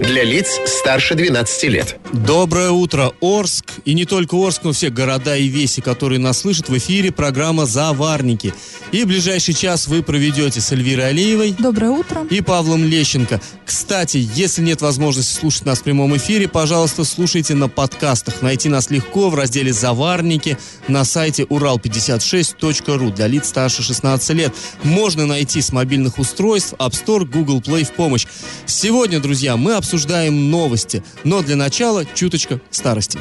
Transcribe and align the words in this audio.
Для 0.00 0.24
лиц 0.24 0.58
старше 0.64 1.14
12 1.14 1.64
лет. 1.64 1.98
Доброе 2.14 2.70
утро, 2.70 3.12
Орск. 3.20 3.66
И 3.84 3.92
не 3.92 4.06
только 4.06 4.34
Орск, 4.34 4.62
но 4.64 4.72
все 4.72 4.88
города 4.88 5.36
и 5.36 5.46
веси, 5.46 5.82
которые 5.82 6.18
нас 6.18 6.38
слышат 6.38 6.70
в 6.70 6.78
эфире 6.78 7.12
программа 7.12 7.66
«Заварники». 7.66 8.54
И 8.92 9.04
в 9.04 9.08
ближайший 9.08 9.52
час 9.52 9.88
вы 9.88 10.02
проведете 10.02 10.62
с 10.62 10.72
Эльвирой 10.72 11.10
Алиевой. 11.10 11.54
Доброе 11.56 11.90
утро. 11.90 12.26
И 12.30 12.40
Павлом 12.40 12.82
Лещенко. 12.82 13.42
Кстати, 13.66 14.26
если 14.34 14.62
нет 14.62 14.80
возможности 14.80 15.38
слушать 15.38 15.66
нас 15.66 15.80
в 15.80 15.82
прямом 15.82 16.16
эфире, 16.16 16.48
пожалуйста, 16.48 17.04
слушайте 17.04 17.54
на 17.54 17.68
подкастах. 17.68 18.40
Найти 18.40 18.70
нас 18.70 18.90
легко 18.90 19.28
в 19.28 19.34
разделе 19.34 19.72
«Заварники» 19.72 20.56
на 20.88 21.04
сайте 21.04 21.42
урал56.ру 21.42 23.10
для 23.10 23.26
лиц 23.26 23.48
старше 23.48 23.82
16 23.82 24.30
лет. 24.30 24.54
Можно 24.82 25.26
найти 25.26 25.60
с 25.60 25.72
мобильных 25.72 26.18
устройств 26.18 26.72
App 26.78 26.92
Store, 26.92 27.26
Google 27.26 27.60
Play 27.60 27.84
в 27.84 27.92
помощь. 27.92 28.26
Сегодня, 28.64 29.20
друзья, 29.20 29.56
мы 29.56 29.74
обсуждаем 29.74 29.89
новости, 30.30 31.02
но 31.24 31.42
для 31.42 31.56
начала 31.56 32.04
чуточка 32.04 32.60
старости. 32.70 33.18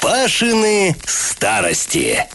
Пашины 0.00 0.96
старости. 1.04 2.26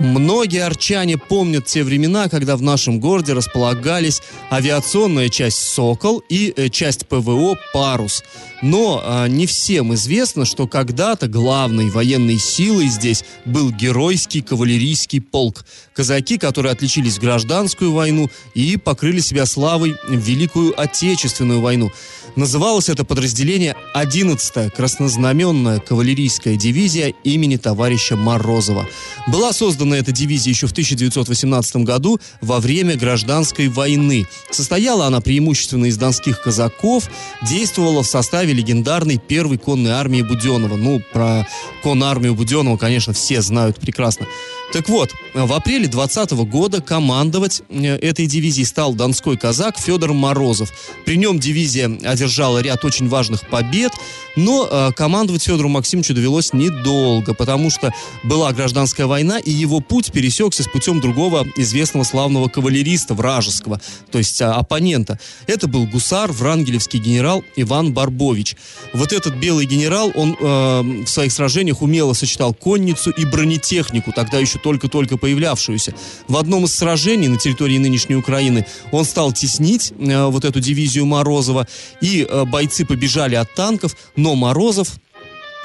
Многие 0.00 0.64
арчане 0.64 1.18
помнят 1.18 1.66
те 1.66 1.82
времена, 1.82 2.30
когда 2.30 2.56
в 2.56 2.62
нашем 2.62 3.00
городе 3.00 3.34
располагались 3.34 4.22
авиационная 4.50 5.28
часть 5.28 5.58
«Сокол» 5.58 6.22
и 6.30 6.54
э, 6.56 6.70
часть 6.70 7.06
ПВО 7.06 7.58
«Парус». 7.74 8.24
Но 8.62 9.00
а, 9.02 9.26
не 9.26 9.46
всем 9.46 9.94
известно, 9.94 10.44
что 10.44 10.66
когда-то 10.66 11.28
главной 11.28 11.90
военной 11.90 12.38
силой 12.38 12.88
здесь 12.88 13.24
был 13.44 13.70
геройский 13.70 14.42
кавалерийский 14.42 15.20
полк. 15.20 15.64
Казаки, 15.94 16.38
которые 16.38 16.72
отличились 16.72 17.16
в 17.16 17.20
гражданскую 17.20 17.92
войну 17.92 18.30
и 18.54 18.76
покрыли 18.76 19.20
себя 19.20 19.46
славой 19.46 19.96
в 20.08 20.16
Великую 20.16 20.78
Отечественную 20.80 21.60
войну. 21.60 21.90
Называлось 22.36 22.88
это 22.88 23.04
подразделение 23.04 23.74
11-я 23.94 24.70
краснознаменная 24.70 25.80
кавалерийская 25.80 26.56
дивизия 26.56 27.12
имени 27.24 27.56
товарища 27.56 28.16
Морозова. 28.16 28.88
Была 29.26 29.52
создана 29.52 29.96
эта 29.96 30.12
дивизия 30.12 30.52
еще 30.52 30.66
в 30.66 30.72
1918 30.72 31.76
году 31.76 32.20
во 32.40 32.60
время 32.60 32.96
гражданской 32.96 33.68
войны. 33.68 34.26
Состояла 34.50 35.06
она 35.06 35.20
преимущественно 35.20 35.86
из 35.86 35.96
донских 35.96 36.40
казаков, 36.42 37.10
действовала 37.42 38.02
в 38.02 38.06
составе 38.06 38.49
легендарной 38.52 39.18
первой 39.18 39.58
конной 39.58 39.92
армии 39.92 40.22
Буденова. 40.22 40.76
Ну, 40.76 41.02
про 41.12 41.46
конную 41.82 42.10
армию 42.10 42.34
Буденова, 42.34 42.76
конечно, 42.76 43.12
все 43.12 43.40
знают 43.40 43.78
прекрасно. 43.78 44.26
Так 44.72 44.88
вот, 44.88 45.10
в 45.34 45.52
апреле 45.52 45.88
2020 45.88 46.30
года 46.48 46.80
командовать 46.80 47.62
э, 47.68 47.96
этой 47.96 48.26
дивизией 48.26 48.64
стал 48.64 48.94
донской 48.94 49.36
казак 49.36 49.78
Федор 49.78 50.12
Морозов. 50.12 50.72
При 51.04 51.16
нем 51.16 51.40
дивизия 51.40 51.86
одержала 52.04 52.60
ряд 52.60 52.84
очень 52.84 53.08
важных 53.08 53.48
побед, 53.48 53.92
но 54.36 54.68
э, 54.70 54.92
командовать 54.94 55.42
Федору 55.42 55.68
Максимовичу 55.68 56.14
довелось 56.14 56.52
недолго, 56.52 57.34
потому 57.34 57.70
что 57.70 57.92
была 58.22 58.52
гражданская 58.52 59.06
война, 59.06 59.40
и 59.40 59.50
его 59.50 59.80
путь 59.80 60.12
пересекся 60.12 60.62
с 60.62 60.68
путем 60.68 61.00
другого 61.00 61.46
известного 61.56 62.04
славного 62.04 62.48
кавалериста 62.48 63.14
вражеского, 63.14 63.80
то 64.12 64.18
есть 64.18 64.40
а, 64.40 64.54
оппонента. 64.54 65.18
Это 65.48 65.66
был 65.66 65.86
гусар, 65.86 66.30
врангелевский 66.30 67.00
генерал 67.00 67.42
Иван 67.56 67.92
Барбович. 67.92 68.56
Вот 68.92 69.12
этот 69.12 69.34
белый 69.34 69.66
генерал, 69.66 70.12
он 70.14 70.36
э, 70.38 71.04
в 71.04 71.08
своих 71.08 71.32
сражениях 71.32 71.82
умело 71.82 72.12
сочетал 72.12 72.54
конницу 72.54 73.10
и 73.10 73.24
бронетехнику, 73.24 74.12
тогда 74.12 74.38
еще 74.38 74.59
только-только 74.62 75.16
появлявшуюся. 75.16 75.94
В 76.28 76.36
одном 76.36 76.64
из 76.64 76.74
сражений 76.74 77.28
на 77.28 77.38
территории 77.38 77.78
нынешней 77.78 78.16
Украины 78.16 78.66
он 78.92 79.04
стал 79.04 79.32
теснить 79.32 79.92
э, 79.98 80.26
вот 80.26 80.44
эту 80.44 80.60
дивизию 80.60 81.06
Морозова, 81.06 81.66
и 82.00 82.26
э, 82.28 82.44
бойцы 82.44 82.84
побежали 82.84 83.34
от 83.34 83.52
танков, 83.54 83.96
но 84.16 84.34
Морозов 84.34 84.98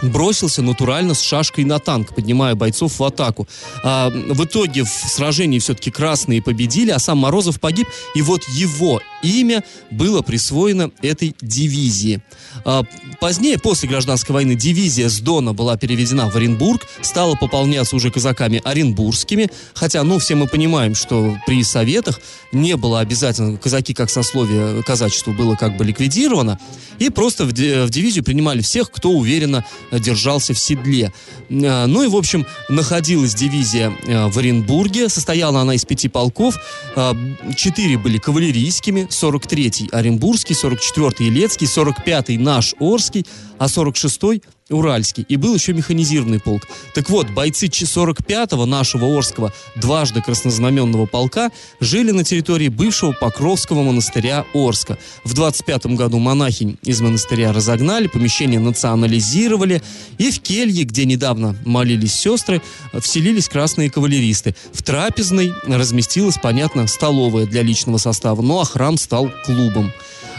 бросился 0.01 0.61
натурально 0.61 1.13
с 1.13 1.21
шашкой 1.21 1.63
на 1.63 1.79
танк, 1.79 2.13
поднимая 2.13 2.55
бойцов 2.55 2.99
в 2.99 3.03
атаку. 3.03 3.47
А, 3.83 4.09
в 4.09 4.43
итоге 4.43 4.83
в 4.83 4.89
сражении 4.89 5.59
все-таки 5.59 5.91
красные 5.91 6.41
победили, 6.41 6.91
а 6.91 6.99
сам 6.99 7.19
Морозов 7.19 7.59
погиб, 7.59 7.87
и 8.13 8.21
вот 8.21 8.43
его 8.49 9.01
имя 9.25 9.63
было 9.91 10.21
присвоено 10.21 10.91
этой 11.01 11.35
дивизии. 11.41 12.21
А, 12.63 12.83
позднее, 13.19 13.57
после 13.57 13.89
гражданской 13.89 14.33
войны, 14.33 14.55
дивизия 14.55 15.09
с 15.09 15.19
Дона 15.19 15.53
была 15.53 15.77
переведена 15.77 16.29
в 16.29 16.35
Оренбург, 16.35 16.87
стала 17.01 17.35
пополняться 17.35 17.95
уже 17.95 18.11
казаками 18.11 18.61
оренбургскими, 18.63 19.49
хотя, 19.73 20.03
ну, 20.03 20.19
все 20.19 20.35
мы 20.35 20.47
понимаем, 20.47 20.95
что 20.95 21.37
при 21.45 21.63
советах 21.63 22.21
не 22.51 22.75
было 22.75 22.99
обязательно, 22.99 23.57
казаки 23.57 23.93
как 23.93 24.09
сословие 24.09 24.83
казачества 24.83 25.31
было 25.31 25.55
как 25.55 25.77
бы 25.77 25.83
ликвидировано, 25.83 26.59
и 26.99 27.09
просто 27.09 27.45
в, 27.45 27.49
в 27.49 27.89
дивизию 27.89 28.23
принимали 28.23 28.61
всех, 28.61 28.91
кто 28.91 29.11
уверенно 29.11 29.65
держался 29.91 30.53
в 30.53 30.59
седле. 30.59 31.11
А, 31.49 31.85
ну 31.87 32.03
и, 32.03 32.07
в 32.07 32.15
общем, 32.15 32.45
находилась 32.69 33.33
дивизия 33.35 33.93
а, 34.07 34.29
в 34.29 34.37
Оренбурге, 34.37 35.09
состояла 35.09 35.61
она 35.61 35.75
из 35.75 35.85
пяти 35.85 36.07
полков, 36.07 36.57
а, 36.95 37.15
четыре 37.55 37.97
были 37.97 38.17
кавалерийскими, 38.17 39.07
43-й 39.21 39.89
Оренбургский, 39.91 40.55
44-й 40.55 41.25
Елецкий, 41.25 41.67
45-й 41.67 42.37
наш 42.37 42.75
Орский, 42.79 43.25
а 43.57 43.65
46-й 43.65 44.41
Уральский. 44.71 45.23
И 45.29 45.35
был 45.35 45.53
еще 45.53 45.73
механизированный 45.73 46.39
полк. 46.39 46.63
Так 46.95 47.11
вот, 47.11 47.29
бойцы 47.29 47.67
45-го 47.67 48.65
нашего 48.65 49.15
Орского 49.15 49.53
дважды 49.75 50.23
краснознаменного 50.23 51.05
полка 51.05 51.51
жили 51.79 52.09
на 52.09 52.23
территории 52.23 52.69
бывшего 52.69 53.11
Покровского 53.11 53.83
монастыря 53.83 54.43
Орска. 54.55 54.97
В 55.23 55.39
25-м 55.39 55.95
году 55.95 56.17
монахинь 56.17 56.79
из 56.81 56.99
монастыря 56.99 57.53
разогнали, 57.53 58.07
помещение 58.07 58.59
национализировали, 58.59 59.83
и 60.17 60.31
в 60.31 60.41
келье, 60.41 60.83
где 60.83 61.05
недавно 61.05 61.55
молились 61.63 62.15
сестры, 62.15 62.59
вселились 62.99 63.49
красные 63.49 63.91
кавалеристы. 63.91 64.55
В 64.73 64.81
трапезной 64.81 65.53
разместилась, 65.67 66.39
понятно, 66.41 66.87
столовая 66.87 67.45
для 67.45 67.61
личного 67.61 67.99
состава, 67.99 68.41
ну 68.41 68.59
а 68.59 68.65
храм 68.65 68.97
стал 68.97 69.29
клубом. 69.45 69.91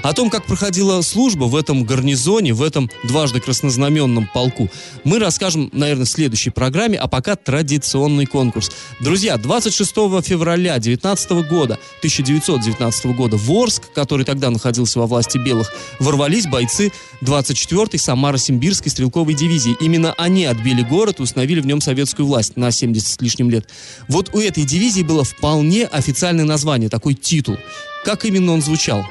О 0.07 0.13
том, 0.13 0.31
как 0.31 0.47
проходила 0.47 1.03
служба 1.03 1.47
в 1.47 1.57
этом 1.57 1.83
гарнизоне, 1.83 2.55
в 2.55 2.63
этом 2.63 2.89
дважды 3.03 3.41
краснознаменном 3.41 4.31
полку, 4.33 4.71
мы 5.03 5.19
расскажем, 5.19 5.69
наверное, 5.73 6.05
в 6.05 6.09
следующей 6.09 6.51
программе, 6.51 6.97
а 6.97 7.09
пока 7.09 7.35
традиционный 7.35 8.25
конкурс. 8.27 8.71
Друзья, 9.01 9.37
26 9.37 9.91
февраля 10.25 10.79
19 10.79 11.31
года, 11.49 11.81
1919 11.99 13.07
года 13.17 13.37
в 13.37 13.51
Орск, 13.51 13.93
который 13.93 14.25
тогда 14.25 14.51
находился 14.51 15.01
во 15.01 15.09
власти 15.09 15.39
белых, 15.39 15.73
ворвались 15.99 16.47
бойцы 16.47 16.93
24-й 17.23 17.99
Самаро-Симбирской 17.99 18.91
стрелковой 18.91 19.35
дивизии. 19.35 19.77
Именно 19.81 20.15
они 20.19 20.45
отбили 20.45 20.83
город 20.83 21.19
и 21.19 21.23
установили 21.25 21.59
в 21.59 21.67
нем 21.67 21.81
советскую 21.81 22.27
власть 22.27 22.57
на 22.57 22.71
70 22.71 23.09
с 23.09 23.21
лишним 23.21 23.51
лет. 23.51 23.69
Вот 24.07 24.33
у 24.35 24.39
этой 24.39 24.63
дивизии 24.63 25.03
было 25.03 25.25
вполне 25.25 25.85
официальное 25.85 26.45
название, 26.45 26.89
такой 26.89 27.15
титул. 27.15 27.57
Как 28.05 28.25
именно 28.25 28.53
он 28.53 28.63
звучал? 28.63 29.05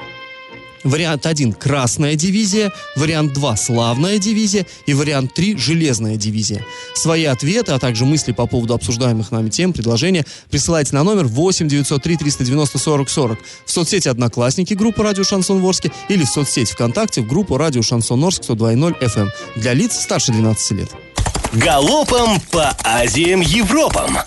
Вариант 0.84 1.26
1– 1.26 1.52
Красная 1.54 2.14
дивизия, 2.14 2.72
вариант 2.96 3.32
2– 3.32 3.56
Славная 3.56 4.18
дивизия 4.18 4.66
и 4.86 4.94
вариант 4.94 5.34
3– 5.34 5.56
Железная 5.58 6.16
дивизия. 6.16 6.64
Свои 6.94 7.24
ответы, 7.24 7.72
а 7.72 7.78
также 7.78 8.04
мысли 8.04 8.32
по 8.32 8.46
поводу 8.46 8.74
обсуждаемых 8.74 9.30
нами 9.30 9.48
тем, 9.48 9.72
предложения 9.72 10.24
присылайте 10.50 10.94
на 10.94 11.02
номер 11.02 11.24
8 11.26 11.68
903 11.68 12.16
390 12.16 12.78
40 12.78 13.08
40 13.08 13.38
в 13.64 13.70
соцсети 13.70 14.08
«Одноклассники» 14.08 14.74
группы 14.74 15.02
«Радио 15.02 15.24
Шансон 15.24 15.60
Ворске» 15.60 15.92
или 16.08 16.24
в 16.24 16.28
соцсети 16.28 16.72
ВКонтакте 16.72 17.22
в 17.22 17.26
группу 17.26 17.56
«Радио 17.56 17.82
Шансон 17.82 18.22
Орск» 18.24 18.42
102.0 18.42 18.98
FM 19.00 19.20
эм 19.22 19.30
для 19.56 19.72
лиц 19.72 19.98
старше 19.98 20.32
12 20.32 20.70
лет. 20.72 20.90
Галопом 21.52 22.40
по 22.50 22.76
Азиям 22.84 23.40
Европам! 23.40 24.18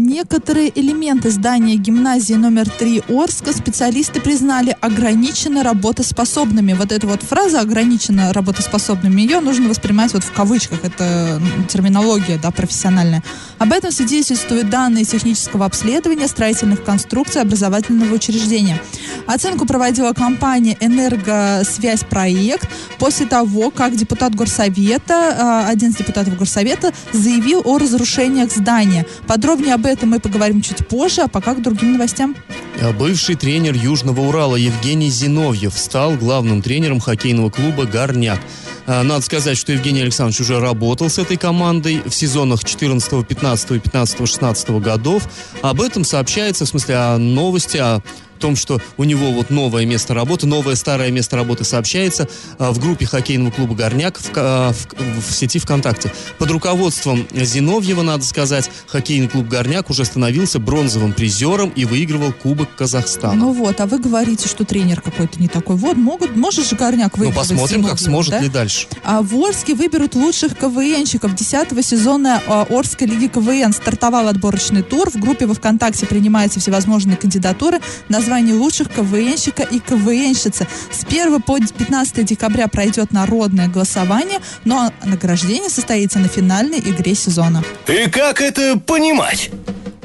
Некоторые 0.00 0.70
элементы 0.78 1.28
здания 1.28 1.74
гимназии 1.74 2.34
номер 2.34 2.70
3 2.70 3.02
Орска 3.08 3.52
специалисты 3.52 4.20
признали 4.20 4.76
ограниченно 4.80 5.64
работоспособными. 5.64 6.72
Вот 6.74 6.92
эта 6.92 7.08
вот 7.08 7.24
фраза 7.24 7.60
ограниченно 7.60 8.32
работоспособными, 8.32 9.22
ее 9.22 9.40
нужно 9.40 9.68
воспринимать 9.68 10.14
вот 10.14 10.22
в 10.22 10.30
кавычках. 10.30 10.84
Это 10.84 11.42
терминология, 11.68 12.38
да, 12.40 12.52
профессиональная. 12.52 13.24
Об 13.58 13.72
этом 13.72 13.90
свидетельствуют 13.90 14.70
данные 14.70 15.04
технического 15.04 15.66
обследования 15.66 16.28
строительных 16.28 16.84
конструкций 16.84 17.42
образовательного 17.42 18.14
учреждения. 18.14 18.80
Оценку 19.26 19.66
проводила 19.66 20.12
компания 20.12 20.76
«Энергосвязь 20.78 22.04
Проект» 22.04 22.68
после 23.00 23.26
того, 23.26 23.72
как 23.72 23.96
депутат 23.96 24.32
Горсовета, 24.36 25.36
а, 25.36 25.68
один 25.68 25.90
из 25.90 25.96
депутатов 25.96 26.38
Горсовета, 26.38 26.92
заявил 27.12 27.62
о 27.64 27.78
разрушениях 27.78 28.52
здания. 28.52 29.04
Подробнее 29.26 29.74
об 29.74 29.87
этом 29.88 30.10
мы 30.10 30.20
поговорим 30.20 30.62
чуть 30.62 30.86
позже, 30.86 31.22
а 31.22 31.28
пока 31.28 31.54
к 31.54 31.62
другим 31.62 31.92
новостям. 31.92 32.36
А 32.80 32.92
Бывший 32.92 33.34
тренер 33.34 33.74
Южного 33.74 34.20
Урала 34.20 34.56
Евгений 34.56 35.10
Зиновьев 35.10 35.76
стал 35.76 36.16
главным 36.16 36.62
тренером 36.62 37.00
хоккейного 37.00 37.50
клуба 37.50 37.84
«Горняк». 37.84 38.38
А, 38.86 39.02
Надо 39.02 39.22
сказать, 39.22 39.58
что 39.58 39.72
Евгений 39.72 40.00
Александрович 40.00 40.40
уже 40.40 40.60
работал 40.60 41.10
с 41.10 41.18
этой 41.18 41.36
командой 41.36 42.00
в 42.06 42.14
сезонах 42.14 42.64
14, 42.64 43.26
15, 43.26 43.82
15, 43.82 44.28
16 44.28 44.70
годов. 44.80 45.28
Об 45.60 45.80
этом 45.80 46.04
сообщается, 46.04 46.64
в 46.64 46.68
смысле, 46.68 46.94
о 46.96 47.18
новости, 47.18 47.76
о 47.76 48.00
том, 48.38 48.56
что 48.56 48.80
у 48.96 49.04
него 49.04 49.32
вот 49.32 49.50
новое 49.50 49.84
место 49.86 50.14
работы, 50.14 50.46
новое 50.46 50.74
старое 50.74 51.10
место 51.10 51.36
работы 51.36 51.64
сообщается 51.64 52.28
а, 52.58 52.72
в 52.72 52.78
группе 52.78 53.06
хоккейного 53.06 53.50
клуба 53.50 53.74
«Горняк» 53.74 54.18
в, 54.18 54.30
ка- 54.30 54.72
в- 54.72 55.30
в 55.30 55.34
сети 55.34 55.58
ВКонтакте. 55.58 56.12
Под 56.38 56.50
руководством 56.50 57.26
Зиновьева, 57.34 58.02
надо 58.02 58.24
сказать, 58.24 58.70
хоккейный 58.86 59.28
клуб 59.28 59.48
«Горняк» 59.48 59.90
уже 59.90 60.04
становился 60.04 60.58
бронзовым 60.58 61.12
призером 61.12 61.70
и 61.70 61.84
выигрывал 61.84 62.32
Кубок 62.32 62.74
Казахстана. 62.76 63.34
Ну 63.34 63.52
вот, 63.52 63.80
а 63.80 63.86
вы 63.86 63.98
говорите, 63.98 64.48
что 64.48 64.64
тренер 64.64 65.00
какой-то 65.00 65.40
не 65.40 65.48
такой. 65.48 65.76
Вот, 65.76 65.96
могут, 65.96 66.36
может 66.36 66.68
же 66.68 66.76
Горняк 66.76 67.16
Ну, 67.16 67.24
выиграть. 67.24 67.36
посмотрим, 67.48 67.84
как 67.84 67.98
сможет 67.98 68.40
ли 68.40 68.48
дальше. 68.48 68.86
А 69.04 69.22
в 69.22 69.34
Орске 69.36 69.74
выберут 69.74 70.14
лучших 70.14 70.56
КВНщиков 70.56 71.34
10 71.34 71.84
сезона 71.84 72.42
а, 72.46 72.66
Орской 72.70 73.06
лиги 73.06 73.26
КВН. 73.28 73.72
Стартовал 73.72 74.28
отборочный 74.28 74.82
тур. 74.82 75.10
В 75.10 75.16
группе 75.16 75.46
во 75.46 75.54
ВКонтакте 75.54 76.06
принимаются 76.06 76.60
всевозможные 76.60 77.16
кандидатуры 77.16 77.80
на 78.08 78.20
звание 78.28 78.54
лучших 78.54 78.88
КВНщика 78.90 79.62
и 79.62 79.78
КВНщицы. 79.78 80.66
С 80.92 81.02
1 81.04 81.40
по 81.40 81.58
15 81.58 82.24
декабря 82.26 82.68
пройдет 82.68 83.10
народное 83.10 83.68
голосование, 83.68 84.38
но 84.66 84.92
награждение 85.02 85.70
состоится 85.70 86.18
на 86.18 86.28
финальной 86.28 86.78
игре 86.78 87.14
сезона. 87.14 87.64
И 87.86 88.10
как 88.10 88.42
это 88.42 88.78
понимать? 88.78 89.50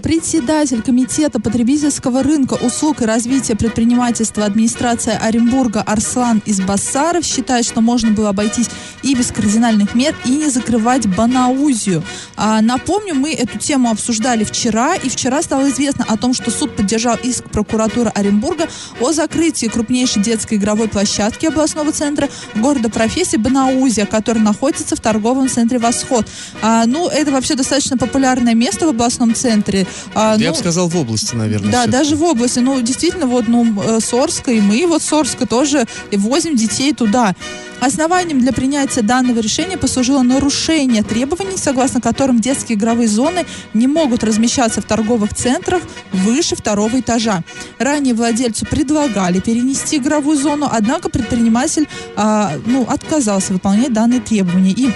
Председатель 0.04 0.82
Комитета 0.82 1.40
потребительского 1.40 2.24
рынка, 2.24 2.56
услуг 2.56 3.02
и 3.02 3.06
развития 3.06 3.56
предпринимательства 3.56 4.44
администрации 4.44 5.18
Оренбурга 5.18 5.82
Арслан 5.82 6.42
Избасаров 6.46 7.24
считает, 7.24 7.66
что 7.66 7.80
можно 7.80 8.12
было 8.12 8.30
обойтись 8.30 8.70
и 9.02 9.16
без 9.16 9.32
кардинальных 9.32 9.96
мер, 9.96 10.14
и 10.26 10.32
не 10.32 10.50
закрывать 10.50 11.08
Банаузию. 11.08 12.04
А, 12.36 12.60
напомню, 12.62 13.16
мы 13.16 13.34
эту 13.34 13.58
тему 13.58 13.90
обсуждали 13.90 14.44
вчера, 14.44 14.96
и 14.96 15.08
вчера 15.08 15.42
стало 15.42 15.70
известно 15.70 16.04
о 16.10 16.18
том, 16.18 16.34
что 16.34 16.52
суд 16.52 16.76
поддержал 16.76 17.16
иск 17.24 17.46
прокуратуры 17.46 18.12
Оренбурга 18.14 18.68
о 19.00 19.14
закрытии 19.14 19.68
крупнейшей 19.68 20.22
детской 20.22 20.56
игровой 20.56 20.90
площадки 20.90 21.46
областного 21.46 21.94
центра 21.94 22.28
города 22.56 22.90
профессии 22.90 23.38
Банаузия, 23.38 24.06
который 24.06 24.42
находится 24.42 24.98
в 24.98 25.00
торговом 25.00 25.48
центре 25.48 25.80
«Восход». 25.80 26.28
А, 26.62 26.86
ну, 26.88 27.08
это 27.08 27.32
вообще 27.32 27.56
достаточно 27.56 27.98
популярное 27.98 28.54
место 28.54 28.86
в 28.86 28.90
областном 28.90 29.34
центре. 29.34 29.88
А, 30.14 30.36
Я 30.38 30.50
ну, 30.50 30.54
бы 30.54 30.60
сказал, 30.60 30.88
в 30.88 30.98
области, 30.98 31.36
наверное. 31.36 31.72
да, 31.72 31.88
даже 31.88 32.16
в 32.16 32.24
области. 32.24 32.60
Ну, 32.60 32.82
действительно, 32.82 33.28
вот, 33.28 33.48
ну, 33.48 33.82
э, 33.82 34.00
с 34.00 34.14
Орска, 34.14 34.52
и 34.52 34.62
мы 34.62 34.86
вот 34.88 35.02
с 35.02 35.12
Орска 35.14 35.46
тоже 35.46 35.86
возим 36.12 36.56
детей 36.56 36.94
туда. 36.94 37.36
Основанием 37.80 38.40
для 38.40 38.54
принятия 38.54 39.02
данного 39.02 39.40
решения 39.40 39.78
послужило 39.78 40.22
нарушение 40.22 41.04
требований, 41.04 41.58
согласно 41.58 42.00
которым 42.00 42.40
детские 42.40 42.78
игровые 42.78 43.10
зоны 43.10 43.46
не 43.74 43.88
могут 43.88 44.24
размещаться 44.24 44.80
в 44.80 44.86
торговых 44.86 45.34
центрах 45.34 45.84
выше 46.14 46.56
второго 46.56 47.02
этажа. 47.02 47.44
Ранее 47.80 48.14
владельцу 48.14 48.66
предлагали 48.66 49.42
перенести 49.42 49.98
игровую 49.98 50.38
зону, 50.38 50.70
однако 50.72 51.10
предприниматель 51.10 51.90
а, 52.16 52.54
ну, 52.66 52.84
отказался 52.84 53.52
выполнять 53.52 53.92
данные 53.92 54.22
требования. 54.22 54.72
И 54.72 54.90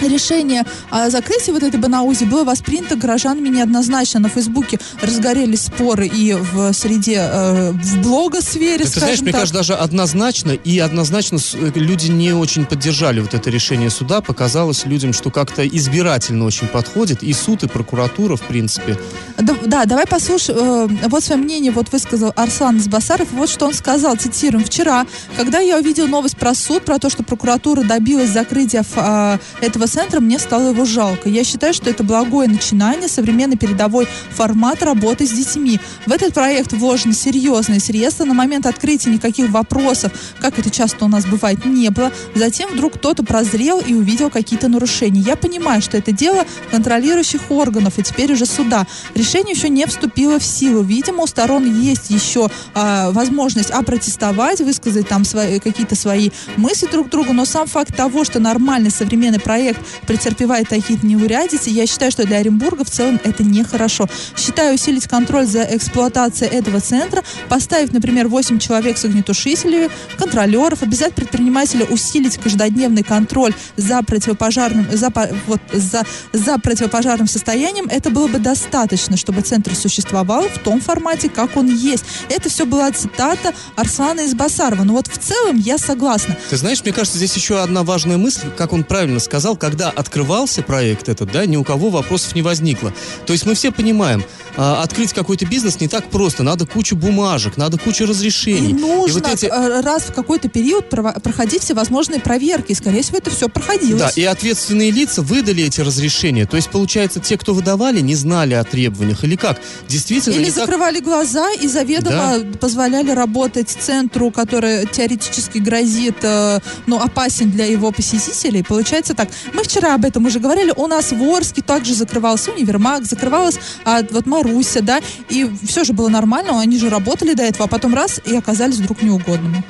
Решение 0.00 0.64
о 0.90 1.10
закрытии 1.10 1.50
вот 1.50 1.62
этой 1.62 1.78
Банаузи 1.80 2.24
было 2.24 2.44
воспринято 2.44 2.96
горожанами 2.96 3.48
неоднозначно. 3.48 4.20
На 4.20 4.28
Фейсбуке 4.28 4.78
разгорелись 5.02 5.62
споры 5.62 6.06
и 6.06 6.32
в 6.34 6.72
среде, 6.72 7.16
э, 7.30 7.72
в 7.72 8.02
блогосфере, 8.02 8.84
Ты 8.84 8.90
знаешь, 8.90 9.06
скажем 9.18 9.24
мне 9.24 9.32
так. 9.32 9.40
кажется, 9.42 9.58
даже 9.58 9.74
однозначно, 9.74 10.52
и 10.52 10.78
однозначно 10.78 11.38
э, 11.54 11.70
люди 11.74 12.08
не 12.10 12.32
очень 12.32 12.64
поддержали 12.66 13.20
вот 13.20 13.34
это 13.34 13.50
решение 13.50 13.90
суда. 13.90 14.20
Показалось 14.20 14.84
людям, 14.86 15.12
что 15.12 15.30
как-то 15.30 15.66
избирательно 15.66 16.44
очень 16.44 16.68
подходит. 16.68 17.22
И 17.22 17.32
суд, 17.32 17.62
и 17.64 17.68
прокуратура, 17.68 18.36
в 18.36 18.42
принципе. 18.42 18.96
Да, 19.38 19.54
да, 19.64 19.84
давай 19.84 20.06
послушаем. 20.06 20.98
э, 21.02 21.08
вот 21.08 21.24
свое 21.24 21.40
мнение 21.40 21.72
вот 21.72 21.90
высказал 21.92 22.32
Арслан 22.36 22.78
Избасаров. 22.78 23.28
Вот 23.32 23.48
что 23.48 23.66
он 23.66 23.74
сказал, 23.74 24.16
цитируем. 24.16 24.64
«Вчера, 24.64 25.06
когда 25.36 25.58
я 25.60 25.78
увидел 25.78 26.06
новость 26.06 26.36
про 26.36 26.54
суд, 26.54 26.84
про 26.84 26.98
то, 26.98 27.10
что 27.10 27.22
прокуратура 27.22 27.82
добилась 27.82 28.30
закрытия 28.30 28.80
ф- 28.80 28.86
а, 28.96 29.38
этого 29.80 29.88
центра, 29.88 30.20
мне 30.20 30.38
стало 30.38 30.68
его 30.70 30.84
жалко. 30.84 31.28
Я 31.28 31.42
считаю, 31.42 31.72
что 31.72 31.88
это 31.88 32.04
благое 32.04 32.48
начинание, 32.48 33.08
современный 33.08 33.56
передовой 33.56 34.06
формат 34.30 34.82
работы 34.82 35.26
с 35.26 35.30
детьми. 35.30 35.80
В 36.06 36.12
этот 36.12 36.34
проект 36.34 36.72
вложены 36.72 37.14
серьезные 37.14 37.80
средства. 37.80 38.24
На 38.24 38.34
момент 38.34 38.66
открытия 38.66 39.10
никаких 39.10 39.48
вопросов, 39.50 40.12
как 40.38 40.58
это 40.58 40.70
часто 40.70 41.06
у 41.06 41.08
нас 41.08 41.24
бывает, 41.24 41.64
не 41.64 41.88
было. 41.90 42.12
Затем 42.34 42.70
вдруг 42.70 42.94
кто-то 42.94 43.22
прозрел 43.22 43.80
и 43.80 43.94
увидел 43.94 44.28
какие-то 44.28 44.68
нарушения. 44.68 45.20
Я 45.20 45.36
понимаю, 45.36 45.80
что 45.80 45.96
это 45.96 46.12
дело 46.12 46.44
контролирующих 46.70 47.50
органов 47.50 47.98
и 47.98 48.02
теперь 48.02 48.32
уже 48.32 48.44
суда. 48.44 48.86
Решение 49.14 49.54
еще 49.54 49.70
не 49.70 49.86
вступило 49.86 50.38
в 50.38 50.44
силу. 50.44 50.82
Видимо, 50.82 51.22
у 51.22 51.26
сторон 51.26 51.80
есть 51.80 52.10
еще 52.10 52.50
а, 52.74 53.12
возможность 53.12 53.70
опротестовать, 53.70 54.60
высказать 54.60 55.08
там 55.08 55.24
свои, 55.24 55.58
какие-то 55.58 55.94
свои 55.94 56.30
мысли 56.56 56.86
друг 56.86 57.08
другу, 57.08 57.32
но 57.32 57.44
сам 57.44 57.66
факт 57.66 57.96
того, 57.96 58.24
что 58.24 58.40
нормальный 58.40 58.90
современный 58.90 59.40
проект 59.40 59.69
претерпевает 60.06 60.68
такие 60.68 60.98
неурядицы, 61.02 61.70
я 61.70 61.86
считаю, 61.86 62.10
что 62.10 62.26
для 62.26 62.38
Оренбурга 62.38 62.84
в 62.84 62.90
целом 62.90 63.20
это 63.24 63.42
нехорошо. 63.42 64.08
Считаю 64.36 64.74
усилить 64.74 65.06
контроль 65.06 65.46
за 65.46 65.62
эксплуатацией 65.62 66.52
этого 66.52 66.80
центра, 66.80 67.22
поставить, 67.48 67.92
например, 67.92 68.28
8 68.28 68.58
человек 68.58 68.98
с 68.98 69.04
огнетушителями, 69.04 69.90
контролеров, 70.18 70.82
обязать 70.82 71.14
предпринимателя 71.14 71.84
усилить 71.84 72.38
каждодневный 72.38 73.02
контроль 73.02 73.54
за 73.76 74.02
противопожарным, 74.02 74.86
за, 74.90 75.12
вот, 75.46 75.60
за, 75.72 76.02
за 76.32 76.58
противопожарным 76.58 77.26
состоянием, 77.26 77.86
это 77.90 78.10
было 78.10 78.28
бы 78.28 78.38
достаточно, 78.38 79.16
чтобы 79.16 79.42
центр 79.42 79.74
существовал 79.74 80.48
в 80.48 80.58
том 80.58 80.80
формате, 80.80 81.28
как 81.28 81.56
он 81.56 81.74
есть. 81.74 82.04
Это 82.28 82.48
все 82.48 82.66
была 82.66 82.90
цитата 82.92 83.52
Арслана 83.76 84.26
Избасарова. 84.26 84.84
Но 84.84 84.94
вот 84.94 85.08
в 85.08 85.18
целом 85.18 85.56
я 85.56 85.78
согласна. 85.78 86.36
Ты 86.48 86.56
знаешь, 86.56 86.82
мне 86.82 86.92
кажется, 86.92 87.18
здесь 87.18 87.34
еще 87.34 87.62
одна 87.62 87.82
важная 87.82 88.16
мысль, 88.16 88.48
как 88.56 88.72
он 88.72 88.84
правильно 88.84 89.20
сказал, 89.20 89.56
когда 89.60 89.90
открывался 89.90 90.62
проект 90.62 91.08
этот, 91.08 91.30
да, 91.30 91.46
ни 91.46 91.56
у 91.56 91.64
кого 91.64 91.90
вопросов 91.90 92.34
не 92.34 92.42
возникло. 92.42 92.92
То 93.26 93.32
есть 93.32 93.46
мы 93.46 93.54
все 93.54 93.70
понимаем, 93.70 94.24
а, 94.56 94.82
открыть 94.82 95.12
какой-то 95.12 95.46
бизнес 95.46 95.80
не 95.80 95.86
так 95.88 96.10
просто, 96.10 96.42
надо 96.42 96.66
кучу 96.66 96.96
бумажек, 96.96 97.56
надо 97.56 97.78
кучу 97.78 98.06
разрешений. 98.06 98.70
И 98.70 98.72
нужно 98.74 99.20
вот 99.20 99.32
эти- 99.34 99.46
э, 99.46 99.80
раз 99.82 100.02
в 100.04 100.12
какой-то 100.12 100.48
период 100.48 100.88
проходить 100.88 101.62
всевозможные 101.62 102.20
проверки. 102.20 102.72
И, 102.72 102.74
скорее 102.74 103.02
всего, 103.02 103.18
это 103.18 103.30
все 103.30 103.48
проходилось. 103.48 104.00
Да, 104.00 104.10
и 104.16 104.24
ответственные 104.24 104.90
лица 104.90 105.22
выдали 105.22 105.64
эти 105.64 105.80
разрешения. 105.80 106.46
То 106.46 106.56
есть, 106.56 106.70
получается, 106.70 107.20
те, 107.20 107.36
кто 107.36 107.54
выдавали, 107.54 108.00
не 108.00 108.14
знали 108.14 108.54
о 108.54 108.64
требованиях. 108.64 109.22
Или 109.24 109.36
как? 109.36 109.60
Действительно, 109.88 110.34
Или 110.34 110.44
не 110.44 110.50
так- 110.50 110.60
закрывали 110.66 111.00
глаза 111.00 111.50
и 111.52 111.68
заведомо 111.68 112.40
позволяли 112.60 113.10
работать 113.10 113.68
центру, 113.68 114.30
который 114.30 114.86
теоретически 114.86 115.58
грозит, 115.58 116.16
э, 116.22 116.60
ну, 116.86 116.98
опасен 116.98 117.50
для 117.50 117.66
его 117.66 117.92
посетителей. 117.92 118.62
Получается 118.62 119.14
так. 119.14 119.28
Мы 119.52 119.62
вчера 119.62 119.94
об 119.94 120.04
этом 120.04 120.26
уже 120.26 120.38
говорили. 120.38 120.72
У 120.76 120.86
нас 120.86 121.12
в 121.12 121.22
Орске 121.22 121.62
также 121.62 121.94
закрывался 121.94 122.52
универмаг, 122.52 123.04
закрывалась 123.04 123.58
а, 123.84 124.02
вот 124.10 124.26
Маруся, 124.26 124.82
да, 124.82 125.00
и 125.28 125.50
все 125.66 125.84
же 125.84 125.92
было 125.92 126.08
нормально, 126.08 126.60
они 126.60 126.78
же 126.78 126.88
работали 126.88 127.34
до 127.34 127.42
этого, 127.42 127.64
а 127.64 127.68
потом 127.68 127.94
раз 127.94 128.20
и 128.24 128.36
оказались 128.36 128.76
вдруг 128.76 129.02
неугодными. 129.02 129.64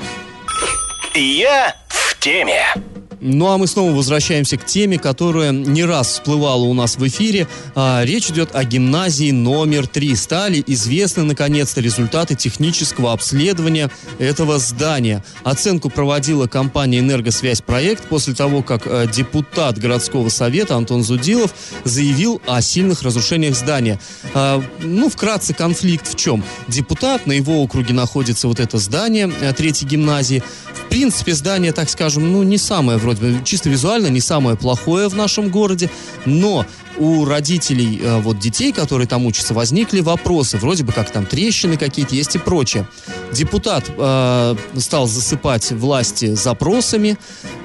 Я 1.15 1.77
в 1.89 2.19
теме. 2.19 2.63
Ну 3.21 3.49
а 3.49 3.59
мы 3.59 3.67
снова 3.67 3.93
возвращаемся 3.93 4.57
к 4.57 4.65
теме, 4.65 4.99
которая 4.99 5.53
не 5.53 5.85
раз 5.85 6.09
всплывала 6.13 6.65
у 6.65 6.73
нас 6.73 6.97
в 6.97 7.07
эфире. 7.07 7.47
А, 7.75 8.03
речь 8.03 8.31
идет 8.31 8.55
о 8.55 8.65
гимназии 8.65 9.31
номер 9.31 9.87
3. 9.87 10.17
Стали 10.17 10.65
известны 10.67 11.25
наконец-то 11.25 11.83
результаты 11.83 12.35
технического 12.35 13.13
обследования 13.13 13.91
этого 14.19 14.59
здания. 14.59 15.23
Оценку 15.45 15.91
проводила 15.91 16.47
компания 16.47 17.01
«Энергосвязь 17.01 17.61
Проект» 17.61 18.05
после 18.05 18.35
того, 18.35 18.63
как 18.63 18.87
э, 18.87 19.07
депутат 19.13 19.79
городского 19.79 20.31
совета 20.31 20.77
Антон 20.77 21.05
Зудилов 21.05 21.55
заявил 21.85 22.41
о 22.47 22.63
сильных 22.63 23.03
разрушениях 23.03 23.55
здания. 23.55 24.01
А, 24.33 24.63
ну, 24.81 25.11
вкратце, 25.11 25.53
конфликт 25.53 26.09
в 26.09 26.17
чем? 26.17 26.43
Депутат, 26.69 27.27
на 27.27 27.33
его 27.33 27.63
округе 27.63 27.93
находится 27.93 28.49
вот 28.49 28.61
это 28.61 28.79
здание 28.79 29.31
э, 29.41 29.53
третьей 29.53 29.89
гимназии. 29.89 30.43
Принципе, 30.91 31.35
здание, 31.35 31.73
так 31.73 31.89
скажем, 31.89 32.33
ну, 32.33 32.43
не 32.43 32.59
самое, 32.59 32.99
вроде 32.99 33.21
бы, 33.21 33.45
чисто 33.45 33.71
визуально, 33.71 34.09
не 34.09 34.21
самое 34.21 34.57
плохое 34.57 35.09
в 35.09 35.15
нашем 35.15 35.49
городе, 35.49 35.89
но 36.27 36.67
у 36.99 37.25
родителей 37.25 38.01
э, 38.03 38.21
вот 38.21 38.39
детей, 38.39 38.73
которые 38.73 39.07
там 39.07 39.25
учатся, 39.25 39.55
возникли 39.55 40.01
вопросы, 40.01 40.59
вроде 40.59 40.85
бы 40.85 40.93
как 40.93 41.11
там 41.11 41.27
трещины 41.27 41.77
какие-то 41.77 42.15
есть 42.15 42.35
и 42.35 42.39
прочее. 42.39 42.87
Депутат 43.33 43.85
э, 43.89 44.57
стал 44.77 45.07
засыпать 45.07 45.71
власти 45.71 46.35
запросами, 46.35 47.17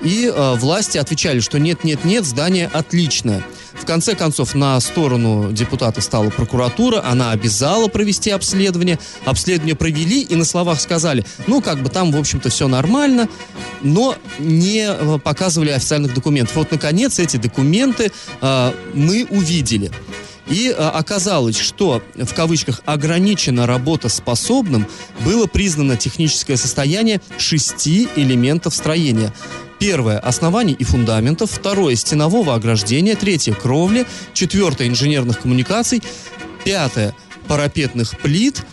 и 0.04 0.32
э, 0.34 0.56
власти 0.56 0.98
отвечали, 0.98 1.40
что 1.40 1.60
нет-нет-нет, 1.60 2.26
здание 2.26 2.70
отличное. 2.72 3.44
В 3.76 3.86
конце 3.86 4.16
концов, 4.16 4.56
на 4.56 4.80
сторону 4.80 5.52
депутата 5.52 6.02
стала 6.02 6.30
прокуратура, 6.30 7.04
она 7.06 7.32
обязала 7.32 7.88
провести 7.88 8.32
обследование. 8.32 9.00
Обследование 9.26 9.76
провели 9.76 10.22
и 10.22 10.36
на 10.36 10.46
словах 10.46 10.80
сказали, 10.82 11.26
ну, 11.48 11.62
как 11.62 11.82
бы 11.82 11.90
там, 11.90 12.12
в 12.12 12.18
общем-то, 12.18 12.50
все 12.50 12.68
нормально, 12.68 13.28
но 13.82 14.16
не 14.40 14.88
э, 14.88 15.20
показывали 15.20 15.70
официальных 15.70 16.14
документов. 16.14 16.56
Вот, 16.56 16.72
наконец, 16.72 17.20
эти 17.20 17.38
документы 17.38 18.12
э, 18.42 18.74
мы 18.94 19.28
увидели. 19.30 19.92
И 20.48 20.74
а, 20.78 20.92
оказалось, 20.92 21.58
что 21.58 22.04
в 22.16 22.34
кавычках 22.34 22.82
ограничено 22.86 23.66
работоспособным 23.66 24.88
было 25.22 25.48
признано 25.48 25.98
техническое 25.98 26.58
состояние 26.58 27.20
шести 27.38 28.08
элементов 28.16 28.76
строения. 28.76 29.34
Первое– 29.80 30.20
оснований 30.24 30.74
и 30.74 30.84
фундаментов. 30.84 31.52
Второе– 31.52 31.96
стенового 31.96 32.56
ограждения. 32.56 33.16
Третье– 33.16 33.54
кровли. 33.62 34.06
Четвертое– 34.34 34.88
инженерных 34.90 35.42
коммуникаций. 35.42 36.02
Пятое– 36.64 37.16
парапетных 37.48 38.18
плит 38.20 38.64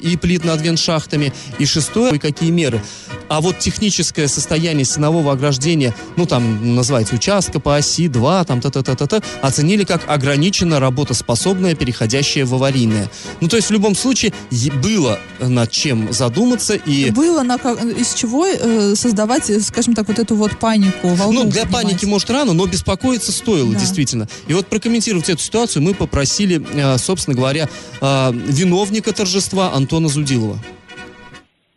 и 0.00 0.16
плит 0.16 0.44
над 0.44 0.60
веншахтами. 0.60 1.32
И 1.58 1.64
шестое– 1.66 2.18
какие 2.20 2.50
меры. 2.50 2.82
А 3.28 3.40
вот 3.40 3.58
техническое 3.58 4.28
состояние 4.28 4.84
стенового 4.84 5.32
ограждения, 5.32 5.94
ну 6.16 6.26
там 6.26 6.74
называется 6.74 7.14
участка 7.14 7.60
по 7.60 7.76
оси 7.76 8.08
2, 8.08 8.44
там 8.44 8.60
та-та-та-та-та, 8.60 9.22
оценили 9.40 9.84
как 9.84 10.02
ограниченно 10.06 10.80
работоспособное, 10.80 11.74
переходящее 11.74 12.44
в 12.44 12.54
аварийное. 12.54 13.10
Ну 13.40 13.48
то 13.48 13.56
есть 13.56 13.68
в 13.68 13.72
любом 13.72 13.94
случае 13.94 14.34
было 14.82 15.18
над 15.40 15.70
чем 15.70 16.12
задуматься 16.12 16.74
и... 16.74 17.10
Было 17.10 17.42
на, 17.42 17.56
как- 17.58 17.82
из 17.82 18.12
чего 18.14 18.46
э, 18.46 18.94
создавать, 18.96 19.48
э, 19.48 19.60
скажем 19.60 19.94
так, 19.94 20.08
вот 20.08 20.18
эту 20.18 20.34
вот 20.36 20.58
панику, 20.58 21.08
волну 21.14 21.44
Ну, 21.44 21.50
для 21.50 21.62
поднимать. 21.62 21.84
паники, 21.86 22.04
может, 22.04 22.28
рано, 22.30 22.52
но 22.52 22.66
беспокоиться 22.66 23.32
стоило, 23.32 23.72
Да. 23.72 23.80
действительно. 23.80 24.28
И 24.46 24.52
вот 24.54 24.66
прокомментировать 24.66 25.28
эту 25.30 25.40
ситуацию 25.42 25.82
мы 25.82 25.94
попросили, 25.94 26.62
э, 26.74 26.98
собственно 26.98 27.34
говоря, 27.36 27.68
э, 28.00 28.32
виновника 28.48 29.12
торжества 29.12 29.51
Антона 29.60 30.08
Зудилова. 30.08 30.56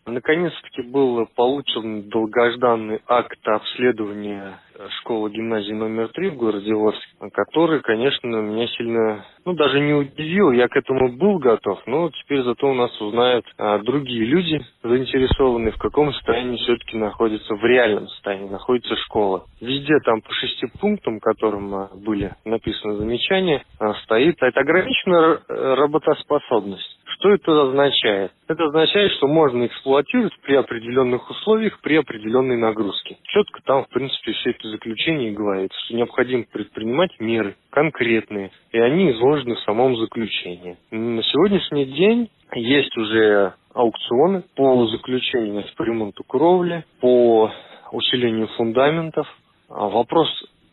Наконец-таки 0.06 0.82
был 0.82 1.26
получен 1.36 2.10
долгожданный 2.10 3.02
акт 3.08 3.40
обследования 3.44 4.60
школы 5.00 5.32
гимназии 5.32 5.74
номер 5.74 6.10
три 6.10 6.30
в 6.30 6.36
городе 6.36 6.74
Орск, 6.74 7.02
который, 7.34 7.82
конечно, 7.82 8.28
меня 8.28 8.68
сильно, 8.68 9.26
ну, 9.46 9.54
даже 9.54 9.80
не 9.80 9.94
удивил. 9.94 10.52
Я 10.52 10.68
к 10.68 10.76
этому 10.76 11.16
был 11.18 11.40
готов, 11.40 11.80
но 11.86 12.10
теперь 12.10 12.44
зато 12.44 12.70
у 12.70 12.74
нас 12.74 13.00
узнают 13.02 13.46
а, 13.58 13.80
другие 13.80 14.26
люди, 14.26 14.62
заинтересованные, 14.84 15.72
в 15.72 15.78
каком 15.78 16.14
состоянии 16.14 16.58
все-таки 16.58 16.98
находится, 16.98 17.56
в 17.56 17.64
реальном 17.64 18.08
состоянии 18.10 18.50
находится 18.50 18.96
школа. 18.98 19.46
Везде 19.62 20.00
там 20.04 20.22
по 20.22 20.32
шести 20.34 20.68
пунктам, 20.80 21.20
которым 21.20 21.74
а, 21.76 21.90
были 21.96 22.34
написаны 22.46 22.96
замечания, 22.96 23.64
а, 23.80 23.94
стоит 24.04 24.36
это 24.42 24.60
ограниченная 24.60 25.40
э, 25.48 25.74
работоспособность. 25.76 27.00
Что 27.18 27.32
это 27.32 27.70
означает? 27.70 28.32
Это 28.48 28.66
означает, 28.66 29.12
что 29.14 29.28
можно 29.28 29.66
эксплуатировать 29.66 30.34
при 30.42 30.56
определенных 30.56 31.30
условиях, 31.30 31.80
при 31.82 31.96
определенной 31.96 32.58
нагрузке. 32.58 33.18
Четко 33.24 33.62
там, 33.64 33.86
в 33.86 33.90
принципе, 33.90 34.34
все 34.34 34.52
это 34.52 34.65
заключение 34.70 35.32
и 35.32 35.36
говорится, 35.36 35.78
что 35.86 35.96
необходимо 35.96 36.44
предпринимать 36.52 37.12
меры 37.20 37.56
конкретные, 37.70 38.52
и 38.72 38.80
они 38.80 39.12
изложены 39.12 39.56
в 39.56 39.62
самом 39.62 39.96
заключении. 39.98 40.78
На 40.92 41.24
сегодняшний 41.24 41.86
день 41.86 42.30
есть 42.54 42.96
уже 42.98 43.54
аукционы 43.74 44.44
по 44.56 44.88
заключению 44.88 45.64
по 45.76 45.84
ремонту 45.84 46.24
кровли, 46.24 46.86
по 47.02 47.52
усилению 47.92 48.48
фундаментов. 48.58 49.28
А 49.70 49.88
вопрос, 49.88 50.30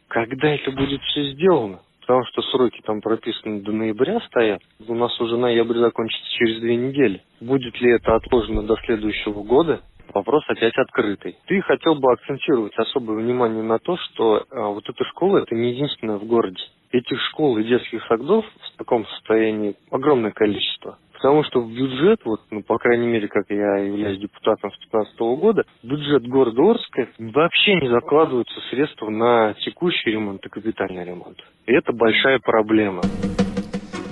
когда 0.09 0.49
это 0.49 0.71
будет 0.71 1.01
все 1.03 1.33
сделано? 1.33 1.81
Потому 2.03 2.25
что 2.27 2.43
сроки 2.43 2.81
там 2.85 3.01
прописаны 3.01 3.63
до 3.63 3.73
ноября 3.73 4.21
стоят. 4.27 4.61
У 4.89 4.95
нас 4.95 5.19
уже 5.21 5.37
ноябрь 5.37 5.79
закончится 5.79 6.31
через 6.33 6.61
две 6.61 6.77
недели. 6.77 7.23
Будет 7.41 7.81
ли 7.81 7.93
это 7.93 8.17
отложено 8.17 8.63
до 8.65 8.75
следующего 8.85 9.43
года? 9.43 9.81
Вопрос 10.15 10.45
опять 10.49 10.77
открытый. 10.77 11.37
Ты 11.47 11.61
хотел 11.63 11.95
бы 11.95 12.13
акцентировать 12.13 12.77
особое 12.77 13.17
внимание 13.17 13.63
на 13.63 13.79
то, 13.79 13.97
что 13.97 14.45
а, 14.51 14.69
вот 14.69 14.89
эта 14.89 15.05
школа 15.05 15.39
это 15.39 15.55
не 15.55 15.73
единственная 15.73 16.19
в 16.19 16.25
городе. 16.25 16.63
Этих 16.91 17.19
школ 17.31 17.57
и 17.59 17.65
детских 17.65 18.05
садов 18.07 18.45
в 18.45 18.77
таком 18.77 19.07
состоянии 19.07 19.77
огромное 19.91 20.33
количество. 20.33 20.99
Потому 21.23 21.45
что 21.45 21.61
в 21.61 21.71
бюджет, 21.73 22.19
вот, 22.25 22.41
ну, 22.51 22.63
по 22.63 22.79
крайней 22.79 23.07
мере, 23.07 23.29
как 23.29 23.45
я 23.49 23.77
являюсь 23.77 24.19
депутатом 24.19 24.73
с 24.73 24.79
2015 24.91 25.21
года, 25.41 25.65
бюджет 25.83 26.27
города 26.27 26.63
Орска 26.63 27.09
вообще 27.19 27.77
не 27.77 27.89
закладываются 27.89 28.61
средства 28.71 29.09
на 29.09 29.55
текущий 29.65 30.11
ремонт 30.11 30.45
и 30.45 30.49
капитальный 30.49 31.05
ремонт. 31.05 31.39
И 31.67 31.73
это 31.73 31.93
большая 31.93 32.41
проблема. 32.41 33.03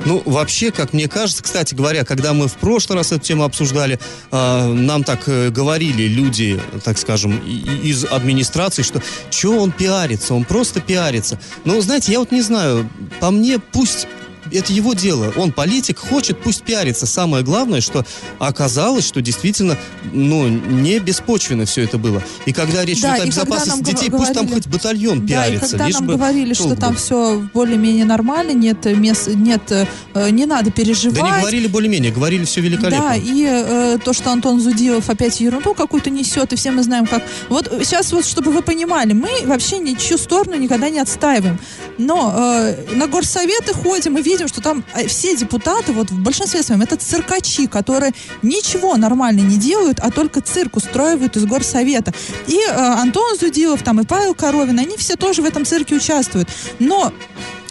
Ну, 0.05 0.23
вообще, 0.25 0.71
как 0.71 0.93
мне 0.93 1.09
кажется, 1.09 1.43
кстати 1.43 1.75
говоря, 1.75 2.05
когда 2.05 2.33
мы 2.33 2.49
в 2.49 2.55
прошлый 2.55 2.99
раз 2.99 3.13
эту 3.13 3.21
тему 3.21 3.45
обсуждали, 3.45 3.99
э, 4.31 4.67
нам 4.73 5.05
так 5.05 5.29
э, 5.29 5.51
говорили 5.51 6.05
люди, 6.05 6.61
так 6.85 6.99
скажем, 6.99 7.39
из 7.39 8.05
администрации, 8.05 8.83
что 8.83 9.03
что 9.31 9.59
он 9.59 9.73
пиарится, 9.73 10.35
он 10.35 10.45
просто 10.45 10.81
пиарится. 10.81 11.39
Но, 11.65 11.81
знаете, 11.81 12.13
я 12.13 12.19
вот 12.19 12.33
не 12.33 12.43
знаю, 12.43 12.89
по 13.21 13.31
мне 13.31 13.59
пусть 13.59 14.07
это 14.53 14.73
его 14.73 14.95
дело. 14.95 15.33
Он 15.37 15.53
политик, 15.53 15.99
хочет, 15.99 16.41
пусть 16.41 16.63
пиарится. 16.63 17.07
Самое 17.07 17.45
главное, 17.45 17.81
что 17.81 18.05
оказалось, 18.39 19.07
что 19.07 19.21
действительно, 19.21 19.77
ну, 20.13 20.49
не 20.49 20.99
беспочвенно 20.99 21.65
все 21.65 21.83
это 21.83 21.99
было. 21.99 22.23
И 22.47 22.53
когда 22.53 22.85
речь 22.85 23.01
Да, 23.01 23.15
идет 23.17 23.25
о 23.25 23.27
безопасности 23.29 23.85
детей, 23.85 24.09
гов- 24.09 24.21
пусть 24.21 24.33
там 24.33 24.47
говорили- 24.47 24.63
хоть 24.65 24.73
батальон 24.73 25.19
Да, 25.21 25.25
и 25.25 25.29
пиарится. 25.29 25.69
когда 25.71 25.87
лишь 25.87 25.95
нам 25.95 26.07
бы 26.07 26.13
говорили, 26.15 26.55
что 26.55 26.65
толк 26.69 26.79
там 26.81 26.91
был. 26.93 26.99
все 26.99 27.49
более-менее 27.55 28.05
нормально, 28.05 28.53
нет 28.53 28.85
мест, 28.87 29.29
нет, 29.29 29.63
э, 29.71 30.31
не 30.31 30.47
надо 30.47 30.71
переживать. 30.71 31.19
Да 31.21 31.23
не 31.37 31.41
говорили 31.41 31.67
более-менее, 31.67 32.13
говорили 32.13 32.45
все 32.45 32.61
великолепно. 32.61 33.09
Да, 33.11 33.15
и 33.17 33.45
э, 33.49 33.99
то, 34.05 34.13
что 34.13 34.31
Антон 34.31 34.61
Зудилов 34.61 35.09
опять 35.11 35.41
ерунду 35.41 35.75
какую-то 35.75 36.11
несет, 36.11 36.53
и 36.53 36.57
все 36.57 36.71
мы 36.71 36.83
знаем, 36.83 37.07
как... 37.07 37.23
Вот 37.49 37.71
сейчас 37.85 38.13
вот, 38.13 38.25
чтобы 38.27 38.53
вы 38.53 38.63
понимали, 38.63 39.13
мы 39.13 39.29
вообще 39.45 39.79
ничью 39.79 40.19
сторону 40.19 40.57
никогда 40.57 40.89
не 40.91 40.99
отстаиваем. 40.99 41.59
Но 41.99 42.35
э, 42.37 42.95
на 42.95 43.07
горсоветы 43.07 43.73
ходим 43.75 44.17
и 44.19 44.23
видим, 44.23 44.40
что 44.49 44.61
там 44.61 44.85
э, 44.95 45.07
все 45.07 45.37
депутаты, 45.37 45.93
вот 45.93 46.11
в 46.11 46.23
большинстве 46.23 46.63
своем, 46.63 46.83
это 46.83 46.97
циркачи, 46.97 47.67
которые 47.67 48.13
ничего 48.43 48.97
нормально 48.97 49.41
не 49.41 49.57
делают, 49.57 50.01
а 50.01 50.11
только 50.11 50.41
цирк 50.41 50.77
устраивают 50.77 51.37
из 51.37 51.45
горсовета. 51.47 52.13
И 52.47 52.59
э, 52.59 52.73
Антон 52.73 53.37
Зудилов 53.37 53.83
там, 53.83 54.01
и 54.01 54.05
Павел 54.05 54.35
Коровин, 54.35 54.79
они 54.79 54.97
все 54.97 55.17
тоже 55.17 55.43
в 55.43 55.45
этом 55.45 55.65
цирке 55.65 55.95
участвуют. 55.95 56.49
Но 56.79 57.13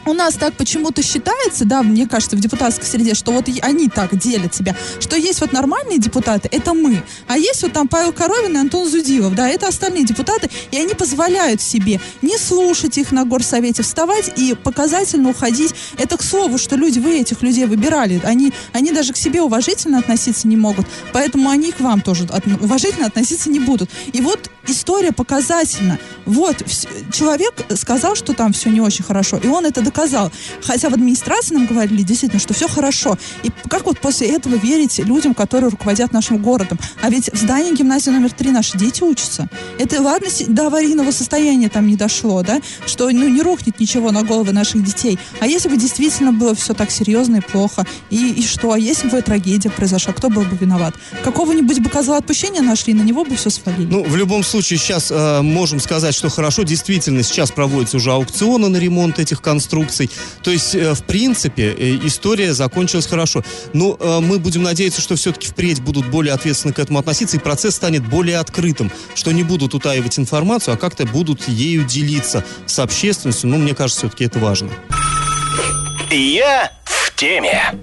у 0.05 0.13
нас 0.13 0.35
так 0.35 0.53
почему-то 0.53 1.01
считается, 1.01 1.65
да, 1.65 1.83
мне 1.83 2.07
кажется, 2.07 2.35
в 2.35 2.39
депутатской 2.39 2.85
среде, 2.85 3.13
что 3.13 3.31
вот 3.31 3.49
они 3.61 3.89
так 3.89 4.17
делят 4.17 4.55
себя, 4.55 4.75
что 4.99 5.15
есть 5.15 5.41
вот 5.41 5.51
нормальные 5.51 5.99
депутаты, 5.99 6.49
это 6.51 6.73
мы, 6.73 7.03
а 7.27 7.37
есть 7.37 7.63
вот 7.63 7.73
там 7.73 7.87
Павел 7.87 8.13
Коровин 8.13 8.55
и 8.55 8.59
Антон 8.59 8.89
Зудилов, 8.89 9.35
да, 9.35 9.49
это 9.49 9.67
остальные 9.67 10.05
депутаты, 10.05 10.49
и 10.71 10.77
они 10.77 10.93
позволяют 10.93 11.61
себе 11.61 11.99
не 12.21 12.37
слушать 12.37 12.97
их 12.97 13.11
на 13.11 13.25
горсовете, 13.25 13.83
вставать 13.83 14.31
и 14.37 14.55
показательно 14.55 15.29
уходить. 15.29 15.73
Это 15.97 16.17
к 16.17 16.23
слову, 16.23 16.57
что 16.57 16.75
люди, 16.75 16.99
вы 16.99 17.19
этих 17.19 17.41
людей 17.41 17.65
выбирали, 17.65 18.21
они, 18.23 18.53
они 18.73 18.91
даже 18.91 19.13
к 19.13 19.17
себе 19.17 19.41
уважительно 19.41 19.99
относиться 19.99 20.47
не 20.47 20.57
могут, 20.57 20.85
поэтому 21.13 21.49
они 21.49 21.71
к 21.71 21.79
вам 21.79 22.01
тоже 22.01 22.27
уважительно 22.61 23.07
относиться 23.07 23.49
не 23.49 23.59
будут. 23.59 23.89
И 24.13 24.21
вот 24.21 24.49
история 24.67 25.11
показательна. 25.11 25.99
Вот, 26.25 26.63
человек 27.11 27.53
сказал, 27.75 28.15
что 28.15 28.33
там 28.33 28.53
все 28.53 28.69
не 28.69 28.81
очень 28.81 29.03
хорошо, 29.03 29.37
и 29.37 29.47
он 29.47 29.65
это 29.65 29.81
доказал. 29.89 30.31
Хотя 30.61 30.89
в 30.89 30.93
администрации 30.93 31.55
нам 31.55 31.65
говорили 31.65 32.03
действительно, 32.03 32.39
что 32.39 32.53
все 32.53 32.67
хорошо. 32.67 33.17
И 33.43 33.51
как 33.69 33.85
вот 33.85 33.99
после 33.99 34.27
этого 34.27 34.55
верить 34.55 34.99
людям, 34.99 35.33
которые 35.33 35.69
руководят 35.71 36.13
нашим 36.13 36.37
городом? 36.37 36.77
А 37.01 37.09
ведь 37.09 37.31
в 37.33 37.37
здании 37.37 37.75
гимназии 37.75 38.11
номер 38.11 38.31
три 38.31 38.51
наши 38.51 38.77
дети 38.77 39.03
учатся. 39.03 39.49
Это 39.77 40.01
ладно, 40.01 40.27
до 40.47 40.67
аварийного 40.67 41.11
состояния 41.11 41.69
там 41.69 41.87
не 41.87 41.95
дошло, 41.95 42.43
да, 42.43 42.61
что 42.85 43.09
ну, 43.09 43.27
не 43.27 43.41
рухнет 43.41 43.79
ничего 43.79 44.11
на 44.11 44.23
головы 44.23 44.51
наших 44.51 44.83
детей. 44.83 45.17
А 45.39 45.47
если 45.47 45.69
бы 45.69 45.77
действительно 45.77 46.31
было 46.31 46.53
все 46.53 46.73
так 46.73 46.91
серьезно 46.91 47.37
и 47.37 47.41
плохо, 47.41 47.85
и, 48.09 48.31
и 48.33 48.43
что? 48.43 48.73
А 48.73 48.79
если 48.79 49.09
бы 49.09 49.21
трагедия 49.21 49.69
произошла, 49.69 50.13
кто 50.13 50.29
был 50.29 50.43
бы 50.43 50.55
виноват? 50.55 50.93
Какого-нибудь 51.23 51.79
бы 51.79 51.89
козла 51.89 52.17
отпущения 52.17 52.61
нашли, 52.61 52.93
на 52.93 53.01
него 53.01 53.25
бы 53.25 53.35
все 53.35 53.49
свалили. 53.49 53.87
Ну, 53.91 54.03
в 54.03 54.15
любом 54.15 54.43
случае, 54.43 54.77
сейчас 54.79 55.11
э, 55.11 55.41
можем 55.41 55.79
сказать, 55.79 56.13
что 56.13 56.29
хорошо, 56.29 56.63
действительно, 56.63 57.23
сейчас 57.23 57.51
проводятся 57.51 57.97
уже 57.97 58.11
аукционы 58.11 58.69
на 58.69 58.77
ремонт 58.77 59.19
этих 59.19 59.41
конструкций. 59.41 59.78
То 60.43 60.51
есть, 60.51 60.75
э, 60.75 60.93
в 60.93 61.03
принципе, 61.03 61.75
э, 61.77 61.99
история 62.03 62.53
закончилась 62.53 63.07
хорошо. 63.07 63.43
Но 63.73 63.97
э, 63.99 64.19
мы 64.19 64.39
будем 64.39 64.63
надеяться, 64.63 65.01
что 65.01 65.15
все-таки 65.15 65.47
впредь 65.47 65.81
будут 65.81 66.07
более 66.07 66.33
ответственно 66.33 66.73
к 66.73 66.79
этому 66.79 66.99
относиться, 66.99 67.37
и 67.37 67.39
процесс 67.39 67.75
станет 67.75 68.07
более 68.07 68.37
открытым, 68.37 68.91
что 69.15 69.31
не 69.31 69.43
будут 69.43 69.73
утаивать 69.73 70.19
информацию, 70.19 70.73
а 70.73 70.77
как-то 70.77 71.05
будут 71.05 71.47
ею 71.47 71.85
делиться 71.85 72.43
с 72.65 72.79
общественностью. 72.79 73.49
Ну, 73.49 73.57
мне 73.57 73.75
кажется, 73.75 74.01
все-таки 74.01 74.25
это 74.25 74.39
важно. 74.39 74.69
Я 76.11 76.71
в 76.85 77.15
теме. 77.15 77.73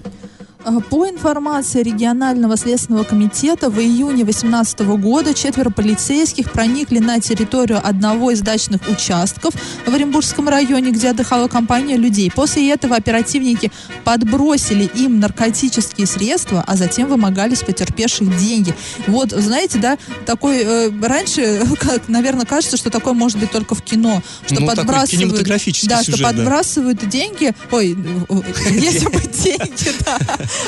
А, 0.67 0.81
По 0.81 1.09
информации 1.09 1.81
регионального 1.81 2.57
следственного 2.57 3.05
комитета, 3.05 3.71
в 3.71 3.79
июне 3.79 4.25
2018 4.25 4.81
года 4.99 5.33
четверо 5.33 5.71
полицейских 5.71 6.51
проникли 6.51 6.99
на 6.99 7.21
территорию 7.21 7.81
одного 7.83 8.33
из 8.33 8.41
дачных 8.41 8.81
участков 8.89 9.55
в 9.87 9.95
Оренбургском 9.95 10.49
районе, 10.49 10.91
где 10.91 11.11
отдыхала 11.11 11.47
компания 11.47 11.97
людей. 11.97 12.33
После 12.35 12.69
этого 12.73 12.97
оперативники 12.97 13.71
подбросили 14.03 14.91
им 14.97 15.21
наркотические 15.21 16.09
средства, 16.09 16.65
а 16.67 16.77
затем 16.77 17.09
вымогали 17.09 17.55
с 17.55 17.63
потерпевших 17.63 18.37
деньги. 18.37 18.75
Вот, 19.07 19.31
знаете, 19.31 19.79
да, 19.79 19.99
такой 20.25 20.63
э, 20.65 20.91
раньше, 21.01 21.65
как, 21.79 22.09
наверное, 22.09 22.45
кажется, 22.45 22.77
что 22.77 22.91
такое 22.91 23.15
может 23.15 23.39
быть 23.39 23.53
только 23.53 23.77
в 23.77 23.83
кино, 23.83 24.21
что 24.45 24.61
Ну, 24.61 24.67
подбрасывают, 24.67 25.31
да, 25.45 25.59
сюжет, 25.59 26.03
что 26.03 26.19
да. 26.19 26.33
подбрасывают 26.33 27.09
деньги, 27.09 27.55
ой, 27.71 27.97
э, 28.29 28.35
если 28.73 29.07
бы 29.07 29.21
деньги, 29.21 29.93
да, 30.05 30.19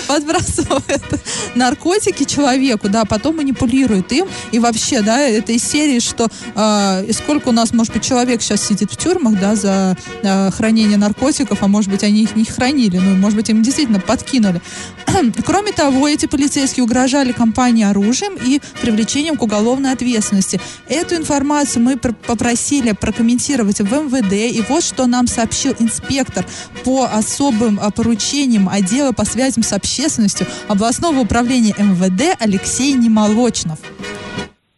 подбрасывают 0.07 1.03
наркотики 1.55 2.25
человеку, 2.25 2.89
да, 2.89 3.05
потом 3.05 3.37
манипулирует 3.37 4.13
им. 4.13 4.27
И 4.53 4.59
вообще, 4.59 5.03
да, 5.03 5.21
это 5.21 5.53
из 5.53 5.65
серии, 5.65 6.01
что 6.01 6.29
э, 6.55 7.13
сколько 7.13 7.49
у 7.49 7.53
нас, 7.53 7.73
может 7.73 7.93
быть, 7.93 8.05
человек 8.05 8.43
сейчас 8.43 8.67
сидит 8.67 8.93
в 8.93 8.97
тюрьмах, 8.97 9.39
да, 9.39 9.55
за 9.55 9.97
э, 10.23 10.51
хранение 10.51 10.99
наркотиков, 10.99 11.63
а 11.63 11.69
может 11.69 11.91
быть, 11.91 12.03
они 12.03 12.23
их 12.23 12.37
не 12.37 12.45
хранили, 12.45 12.99
ну, 12.99 13.17
может 13.17 13.37
быть, 13.37 13.49
им 13.51 13.63
действительно 13.63 14.01
подкинули. 14.01 14.61
Кроме 15.45 15.73
того, 15.73 16.09
эти 16.09 16.27
полицейские 16.27 16.85
угрожали 16.85 17.33
компании 17.33 17.85
оружием 17.85 18.35
и 18.45 18.61
привлечением 18.81 19.37
к 19.37 19.43
уголовной 19.43 19.93
ответственности. 19.93 20.61
Эту 20.89 21.17
информацию 21.17 21.83
мы 21.83 21.97
пр- 21.97 22.15
попросили 22.15 22.93
прокомментировать 22.93 23.81
в 23.81 23.93
МВД, 23.93 24.33
и 24.33 24.63
вот 24.69 24.83
что 24.83 25.07
нам 25.07 25.27
сообщил 25.27 25.75
инспектор 25.79 26.47
по 26.85 27.05
особым 27.05 27.79
а, 27.81 27.91
поручениям 27.91 28.69
отдела 28.69 29.13
по 29.13 29.25
связям 29.25 29.63
с 29.63 29.73
общественностью 29.79 30.47
областного 30.69 31.21
управления 31.21 31.75
МВД 31.79 32.37
Алексей 32.39 32.95
Немолочнов. 32.95 33.79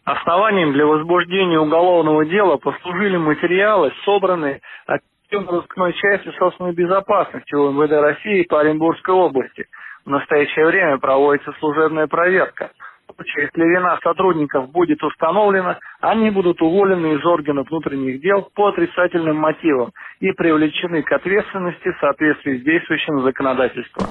Основанием 0.05 0.73
для 0.73 0.87
возбуждения 0.87 1.59
уголовного 1.59 2.25
дела 2.25 2.57
послужили 2.57 3.17
материалы, 3.17 3.93
собранные 4.05 4.61
оперативно-розыскной 4.87 5.93
части 5.95 6.31
собственной 6.39 6.73
безопасности 6.73 7.55
УМВД 7.55 7.93
России 7.93 8.43
по 8.49 8.61
Оренбургской 8.61 9.15
области. 9.15 9.67
В 10.05 10.11
настоящее 10.11 10.67
время 10.67 10.99
проводится 10.99 11.53
служебная 11.61 12.07
проверка. 12.07 12.71
В 13.09 13.15
случае, 13.15 13.45
Если 13.45 13.63
вина 13.63 13.99
сотрудников 14.03 14.71
будет 14.71 15.03
установлена, 15.03 15.79
они 16.01 16.31
будут 16.31 16.61
уволены 16.63 17.15
из 17.15 17.25
органов 17.25 17.69
внутренних 17.69 18.21
дел 18.21 18.49
по 18.55 18.69
отрицательным 18.69 19.37
мотивам 19.37 19.91
и 20.21 20.33
привлечены 20.33 21.03
к 21.03 21.13
ответственности 21.13 21.93
в 21.93 22.01
соответствии 22.01 22.59
с 22.59 22.65
действующим 22.65 23.23
законодательством. 23.23 24.07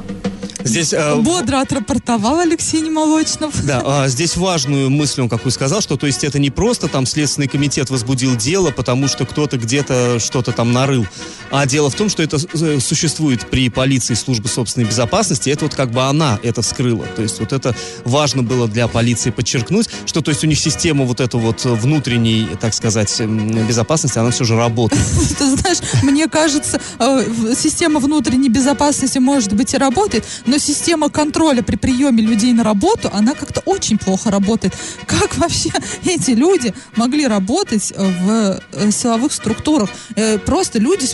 Здесь 0.69 0.93
э, 0.93 1.15
Бодро 1.15 1.61
отрапортовал 1.61 2.39
Алексей 2.39 2.81
Немолочнов. 2.81 3.53
Да, 3.65 3.81
а 3.85 4.07
здесь 4.07 4.37
важную 4.37 4.89
мысль 4.89 5.21
он 5.21 5.29
какую 5.29 5.51
сказал, 5.51 5.81
что 5.81 5.97
то 5.97 6.05
есть 6.05 6.23
это 6.23 6.37
не 6.37 6.49
просто 6.51 6.87
там 6.87 7.05
Следственный 7.05 7.47
комитет 7.47 7.89
возбудил 7.89 8.35
дело, 8.35 8.71
потому 8.71 9.07
что 9.07 9.25
кто-то 9.25 9.57
где-то 9.57 10.19
что-то 10.19 10.51
там 10.51 10.71
нарыл, 10.71 11.07
а 11.51 11.65
дело 11.65 11.89
в 11.89 11.95
том, 11.95 12.09
что 12.09 12.21
это 12.21 12.37
э, 12.37 12.79
существует 12.79 13.49
при 13.49 13.69
полиции 13.69 14.13
службы 14.13 14.47
собственной 14.47 14.87
безопасности, 14.87 15.49
это 15.49 15.65
вот 15.65 15.73
как 15.73 15.91
бы 15.91 16.03
она 16.03 16.39
это 16.43 16.61
вскрыла. 16.61 17.05
То 17.15 17.23
есть 17.23 17.39
вот 17.39 17.51
это 17.51 17.75
важно 18.05 18.43
было 18.43 18.67
для 18.67 18.87
полиции 18.87 19.31
подчеркнуть, 19.31 19.89
что 20.05 20.21
то 20.21 20.29
есть 20.29 20.43
у 20.43 20.47
них 20.47 20.59
система 20.59 21.05
вот 21.05 21.19
эта 21.19 21.37
вот 21.37 21.65
внутренней, 21.65 22.47
так 22.61 22.73
сказать, 22.75 23.19
м, 23.19 23.65
безопасности, 23.67 24.19
она 24.19 24.29
все 24.29 24.43
же 24.43 24.55
работает. 24.55 25.01
Ты 25.39 25.55
знаешь, 25.57 25.79
мне 26.03 26.27
кажется, 26.27 26.79
э, 26.99 27.55
система 27.57 27.99
внутренней 27.99 28.49
безопасности 28.49 29.17
может 29.17 29.53
быть 29.53 29.73
и 29.73 29.77
работает, 29.77 30.25
но 30.45 30.58
система 30.59 31.09
контроля 31.09 31.61
при 31.61 31.75
приеме 31.75 32.21
людей 32.21 32.53
на 32.53 32.63
работу, 32.63 33.09
она 33.13 33.33
как-то 33.33 33.61
очень 33.61 33.97
плохо 33.97 34.31
работает. 34.31 34.75
Как 35.05 35.37
вообще 35.37 35.71
эти 36.05 36.31
люди 36.31 36.73
могли 36.95 37.27
работать 37.27 37.93
э, 37.95 38.03
в 38.03 38.61
э, 38.73 38.91
силовых 38.91 39.33
структурах? 39.33 39.89
Э, 40.15 40.37
Просто 40.37 40.79
люди, 40.79 41.07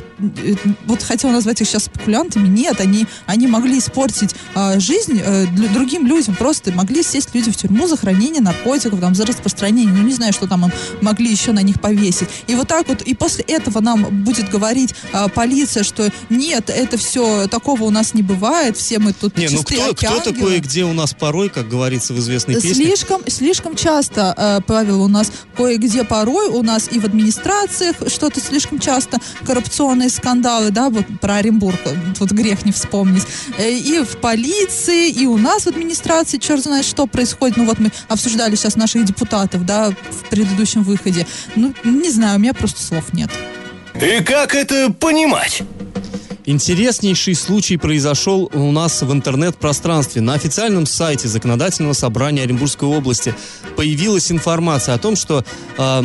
вот 0.85 1.03
хотела 1.03 1.31
назвать 1.31 1.61
их 1.61 1.67
сейчас 1.67 1.85
спекулянтами, 1.85 2.47
нет, 2.47 2.79
они, 2.79 3.05
они 3.25 3.47
могли 3.47 3.79
испортить 3.79 4.35
э, 4.55 4.79
жизнь 4.79 5.21
другим 5.73 6.05
людям, 6.07 6.35
просто 6.35 6.71
могли 6.71 7.03
сесть 7.03 7.33
люди 7.33 7.51
в 7.51 7.57
тюрьму 7.57 7.87
за 7.87 7.97
хранение 7.97 8.41
наркотиков, 8.41 8.99
там, 8.99 9.15
за 9.15 9.25
распространение, 9.25 9.93
ну 9.93 10.03
не 10.03 10.13
знаю, 10.13 10.33
что 10.33 10.47
там 10.47 10.65
им 10.65 10.71
могли 11.01 11.29
еще 11.29 11.51
на 11.51 11.61
них 11.61 11.79
повесить. 11.79 12.29
И 12.47 12.55
вот 12.55 12.67
так 12.67 12.87
вот, 12.87 13.01
и 13.01 13.13
после 13.13 13.43
этого 13.43 13.81
нам 13.81 14.23
будет 14.23 14.49
говорить 14.49 14.93
а, 15.13 15.27
полиция, 15.27 15.83
что 15.83 16.11
нет, 16.29 16.69
это 16.69 16.97
все, 16.97 17.47
такого 17.47 17.83
у 17.83 17.89
нас 17.89 18.13
не 18.13 18.21
бывает, 18.23 18.77
все 18.77 18.99
мы 18.99 19.13
тут 19.13 19.34
Не, 19.37 19.49
ну 19.49 19.63
кто, 19.63 19.93
кто 19.93 20.07
ангелы». 20.07 20.33
такое, 20.33 20.59
где 20.59 20.83
у 20.83 20.93
нас 20.93 21.13
порой, 21.13 21.49
как 21.49 21.69
говорится 21.69 22.13
в 22.13 22.19
известной 22.19 22.55
песне. 22.55 22.73
Слишком, 22.73 23.21
слишком 23.27 23.75
часто, 23.75 24.33
э, 24.37 24.59
Павел, 24.65 25.03
у 25.03 25.07
нас 25.07 25.31
кое-где 25.55 26.03
порой, 26.03 26.47
у 26.47 26.63
нас 26.63 26.89
и 26.91 26.99
в 26.99 27.05
администрациях 27.05 27.95
что-то 28.07 28.39
слишком 28.39 28.79
часто, 28.79 29.17
коррупционные 29.45 30.09
скандалы, 30.09 30.71
да, 30.71 30.89
вот 30.89 31.05
про 31.19 31.35
Оренбург, 31.35 31.79
э, 31.85 31.95
тут 32.17 32.31
грех 32.31 32.65
не 32.65 32.71
вспомнить, 32.71 33.23
Э, 33.57 33.71
и 33.71 33.99
в 34.03 34.17
полиции, 34.17 35.09
и 35.09 35.25
у 35.25 35.37
нас 35.37 35.63
в 35.63 35.67
администрации, 35.67 36.37
черт 36.37 36.63
знает, 36.63 36.85
что 36.85 37.07
происходит. 37.07 37.57
Ну 37.57 37.65
вот 37.65 37.79
мы 37.79 37.91
обсуждали 38.07 38.55
сейчас 38.55 38.75
наших 38.75 39.05
депутатов, 39.05 39.65
да, 39.65 39.91
в 39.91 40.29
предыдущем 40.29 40.83
выходе. 40.83 41.25
Ну, 41.55 41.73
не 41.83 42.09
знаю, 42.09 42.37
у 42.37 42.39
меня 42.39 42.53
просто 42.53 42.81
слов 42.81 43.13
нет. 43.13 43.29
И 43.95 44.23
как 44.23 44.55
это 44.55 44.91
понимать? 44.91 45.63
Интереснейший 46.47 47.33
случай 47.33 47.77
произошел 47.77 48.51
у 48.53 48.71
нас 48.71 49.01
в 49.01 49.11
интернет-пространстве. 49.11 50.21
На 50.21 50.33
официальном 50.33 50.85
сайте 50.85 51.27
Законодательного 51.27 51.93
собрания 51.93 52.43
Оренбургской 52.43 52.87
области 52.87 53.33
появилась 53.75 54.31
информация 54.31 54.93
о 54.93 54.99
том, 54.99 55.15
что 55.15 55.43
э, 55.77 56.03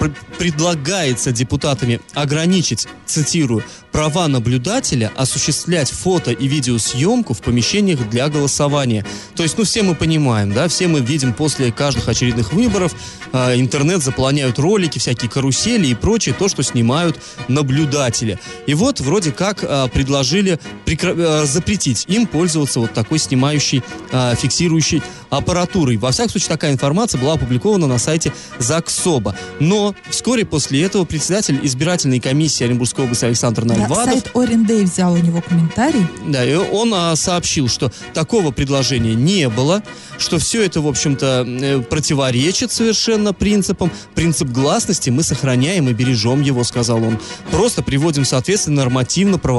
пр- 0.00 0.14
предлагается 0.38 1.30
депутатами 1.30 2.00
ограничить, 2.14 2.88
цитирую, 3.06 3.62
права 3.92 4.26
наблюдателя 4.26 5.12
осуществлять 5.16 5.90
фото 5.90 6.32
и 6.32 6.48
видеосъемку 6.48 7.32
в 7.32 7.40
помещениях 7.40 8.10
для 8.10 8.28
голосования. 8.28 9.06
То 9.36 9.44
есть, 9.44 9.56
ну, 9.56 9.64
все 9.64 9.82
мы 9.84 9.94
понимаем, 9.94 10.52
да, 10.52 10.66
все 10.68 10.88
мы 10.88 11.00
видим 11.00 11.32
после 11.32 11.70
каждых 11.70 12.08
очередных 12.08 12.52
выборов, 12.52 12.92
э, 13.32 13.58
интернет 13.58 14.02
заполоняют 14.02 14.58
ролики, 14.58 14.98
всякие 14.98 15.30
карусели 15.30 15.86
и 15.86 15.94
прочее, 15.94 16.34
то, 16.36 16.48
что 16.48 16.64
снимают 16.64 17.20
наблюдатели. 17.46 18.40
И 18.66 18.74
вот 18.74 19.00
вроде 19.00 19.30
как 19.30 19.64
э, 19.84 19.88
предложили 19.88 20.58
прекра- 20.84 21.14
э, 21.16 21.46
запретить 21.46 22.04
им 22.08 22.26
пользоваться 22.26 22.80
вот 22.80 22.92
такой 22.92 23.18
снимающей, 23.18 23.82
э, 24.12 24.34
фиксирующей 24.36 25.02
аппаратурой. 25.30 25.96
Во 25.96 26.10
всяком 26.12 26.30
случае, 26.30 26.48
такая 26.50 26.72
информация 26.72 27.20
была 27.20 27.34
опубликована 27.34 27.86
на 27.86 27.98
сайте 27.98 28.32
ЗАГСОБа. 28.58 29.36
Но 29.60 29.94
вскоре 30.10 30.44
после 30.44 30.82
этого 30.82 31.04
председатель 31.04 31.58
избирательной 31.62 32.20
комиссии 32.20 32.64
Оренбургской 32.64 33.04
области 33.04 33.24
Александр 33.24 33.64
Да, 33.64 33.74
Нальвадов 33.74 34.04
сайт 34.12 34.30
Орендей 34.34 34.84
взял 34.84 35.12
у 35.12 35.16
него 35.16 35.40
комментарий. 35.42 36.06
да, 36.26 36.44
и 36.44 36.54
он 36.54 36.92
а, 36.94 37.14
сообщил, 37.16 37.68
что 37.68 37.92
такого 38.14 38.50
предложения 38.52 39.14
не 39.14 39.48
было, 39.48 39.82
что 40.18 40.38
все 40.38 40.64
это, 40.64 40.80
в 40.80 40.86
общем-то, 40.86 41.84
противоречит 41.90 42.72
совершенно 42.72 43.32
принципам. 43.34 43.90
Принцип 44.14 44.48
гласности 44.48 45.10
мы 45.10 45.22
сохраняем 45.22 45.88
и 45.88 45.92
бережем 45.92 46.40
его, 46.40 46.64
сказал 46.64 47.02
он. 47.02 47.18
Просто 47.50 47.82
приводим 47.82 48.24
в 48.24 48.28
соответствие 48.28 48.76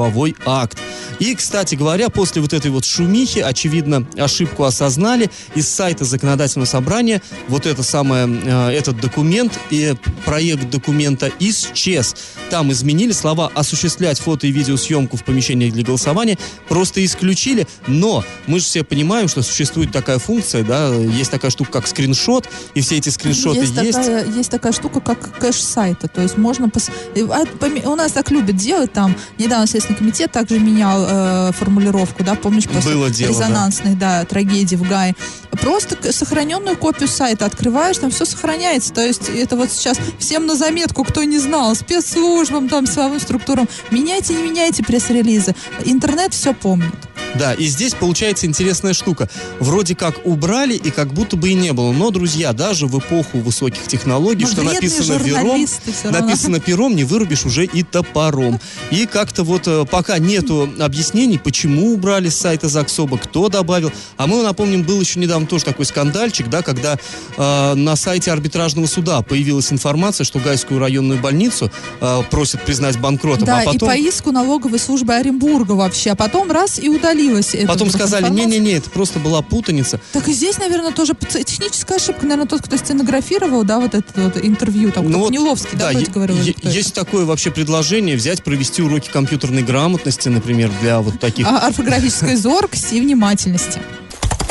нормативно-правовой 0.08 0.36
акт. 0.44 0.78
И, 1.18 1.34
кстати 1.34 1.74
говоря, 1.74 2.10
после 2.10 2.40
вот 2.42 2.52
этой 2.52 2.70
вот 2.70 2.84
шумихи, 2.84 3.40
очевидно, 3.40 4.06
ошибку 4.16 4.64
осознали. 4.64 5.30
Из 5.54 5.68
сайта 5.68 6.04
законодательного 6.04 6.66
собрания 6.66 7.22
вот 7.48 7.66
это 7.66 7.82
самое, 7.82 8.28
э, 8.28 8.70
этот 8.70 9.00
документ 9.00 9.58
и 9.70 9.94
проект 10.24 10.70
документа 10.70 11.30
исчез. 11.40 12.14
Там 12.50 12.70
изменили 12.72 13.12
слова 13.12 13.50
«осуществлять 13.54 14.20
фото 14.20 14.46
и 14.46 14.52
видеосъемку 14.52 15.16
в 15.16 15.24
помещениях 15.24 15.72
для 15.72 15.82
голосования», 15.82 16.38
просто 16.68 17.04
исключили, 17.04 17.66
но 17.86 18.24
мы 18.46 18.60
же 18.60 18.64
все 18.64 18.84
понимаем, 18.84 19.28
что 19.28 19.42
существует 19.42 19.92
такая 19.92 20.18
функция, 20.18 20.62
да, 20.62 20.94
есть 20.94 21.30
такая 21.30 21.50
штука, 21.50 21.72
как 21.72 21.86
скриншот, 21.86 22.48
и 22.74 22.80
все 22.80 22.96
эти 22.96 23.08
скриншоты 23.08 23.60
есть. 23.60 23.76
есть, 23.76 23.98
Такая, 23.98 24.26
есть 24.26 24.50
такая 24.50 24.72
штука, 24.72 25.00
как 25.00 25.38
кэш 25.38 25.56
сайта. 25.56 26.08
То 26.08 26.22
есть 26.22 26.36
можно... 26.36 26.66
пос- 26.66 26.90
и, 27.14 27.22
а, 27.22 27.88
У 27.88 27.94
нас 27.96 28.12
так 28.12 28.30
любят 28.30 28.56
делать 28.56 28.92
там. 28.92 29.16
Недавно 29.38 29.66
Следственный 29.66 29.97
комитет 29.98 30.32
также 30.32 30.58
менял 30.58 31.04
э, 31.06 31.52
формулировку, 31.52 32.22
да, 32.22 32.34
помнишь, 32.34 32.68
после 32.68 32.94
Было 32.94 33.10
дело, 33.10 33.34
да. 33.34 33.46
резонансной 33.46 33.94
да. 33.94 34.24
трагедии 34.24 34.76
в 34.76 34.88
Гае. 34.88 35.14
Просто 35.50 36.12
сохраненную 36.12 36.76
копию 36.76 37.08
сайта 37.08 37.44
открываешь, 37.44 37.98
там 37.98 38.10
все 38.10 38.24
сохраняется. 38.24 38.92
То 38.92 39.04
есть 39.04 39.28
это 39.28 39.56
вот 39.56 39.70
сейчас 39.70 39.98
всем 40.18 40.46
на 40.46 40.54
заметку, 40.54 41.04
кто 41.04 41.24
не 41.24 41.38
знал, 41.38 41.74
спецслужбам, 41.74 42.68
там, 42.68 42.86
силовым 42.86 43.20
структурам. 43.20 43.68
Меняйте, 43.90 44.34
не 44.34 44.42
меняйте 44.42 44.82
пресс-релизы. 44.82 45.54
Интернет 45.84 46.32
все 46.32 46.54
помнит. 46.54 47.07
Да, 47.36 47.54
и 47.54 47.66
здесь 47.66 47.94
получается 47.94 48.46
интересная 48.46 48.92
штука. 48.92 49.28
Вроде 49.60 49.94
как 49.94 50.26
убрали, 50.26 50.74
и 50.74 50.90
как 50.90 51.12
будто 51.12 51.36
бы 51.36 51.50
и 51.50 51.54
не 51.54 51.72
было. 51.72 51.92
Но, 51.92 52.10
друзья, 52.10 52.52
даже 52.52 52.86
в 52.86 52.98
эпоху 52.98 53.38
высоких 53.38 53.86
технологий, 53.86 54.44
Но 54.44 54.50
что 54.50 54.62
вредные 54.62 54.90
написано 54.90 55.18
пером, 55.18 55.66
написано 56.04 56.60
пером, 56.60 56.96
не 56.96 57.04
вырубишь 57.04 57.44
уже 57.44 57.64
и 57.64 57.82
топором. 57.82 58.60
И 58.90 59.06
как-то 59.06 59.44
вот 59.44 59.66
э, 59.66 59.84
пока 59.90 60.18
нету 60.18 60.68
объяснений, 60.80 61.38
почему 61.38 61.92
убрали 61.92 62.28
с 62.28 62.36
сайта 62.36 62.68
Заксоба, 62.68 63.18
кто 63.18 63.48
добавил. 63.48 63.92
А 64.16 64.26
мы 64.26 64.42
напомним, 64.42 64.82
был 64.82 65.00
еще 65.00 65.20
недавно 65.20 65.46
тоже 65.46 65.64
такой 65.64 65.84
скандальчик, 65.84 66.48
да, 66.48 66.62
когда 66.62 66.96
э, 67.36 67.74
на 67.74 67.96
сайте 67.96 68.32
арбитражного 68.32 68.86
суда 68.86 69.22
появилась 69.22 69.72
информация, 69.72 70.24
что 70.24 70.38
Гайскую 70.38 70.80
районную 70.80 71.20
больницу 71.20 71.70
э, 72.00 72.22
просят 72.30 72.62
признать 72.62 72.98
банкротом, 72.98 73.44
Да, 73.44 73.58
а 73.58 73.62
и 73.62 73.66
потом... 73.66 73.88
по 73.88 73.96
иску 73.96 74.32
налоговой 74.32 74.78
службы 74.78 75.14
Оренбурга 75.14 75.72
вообще. 75.72 76.10
А 76.10 76.16
потом 76.16 76.50
раз 76.50 76.78
и 76.78 76.88
удалилась. 76.88 77.17
Эта 77.26 77.66
Потом 77.66 77.90
сказали, 77.90 78.28
не-не-не, 78.28 78.72
это 78.72 78.90
просто 78.90 79.18
была 79.18 79.42
путаница. 79.42 80.00
Так 80.12 80.28
и 80.28 80.32
здесь, 80.32 80.58
наверное, 80.58 80.92
тоже 80.92 81.14
техническая 81.14 81.98
ошибка. 81.98 82.24
Наверное, 82.26 82.46
тот, 82.48 82.62
кто 82.62 82.76
стенографировал, 82.76 83.64
да, 83.64 83.78
вот 83.78 83.94
это 83.94 84.20
вот 84.20 84.36
интервью, 84.36 84.90
там, 84.92 85.10
Ну 85.10 85.18
вот, 85.20 85.30
Ниловский, 85.30 85.76
да, 85.78 85.90
е- 85.90 86.06
говорил. 86.06 86.36
есть 86.62 86.94
такое 86.94 87.24
вообще 87.24 87.50
предложение 87.50 88.16
взять, 88.16 88.42
провести 88.42 88.82
уроки 88.82 89.08
компьютерной 89.10 89.62
грамотности, 89.62 90.28
например, 90.28 90.70
для 90.80 91.00
вот 91.00 91.18
таких. 91.20 91.46
А, 91.46 91.66
орфографической 91.66 92.36
зоркости 92.36 92.94
и 92.94 93.00
внимательности. 93.00 93.80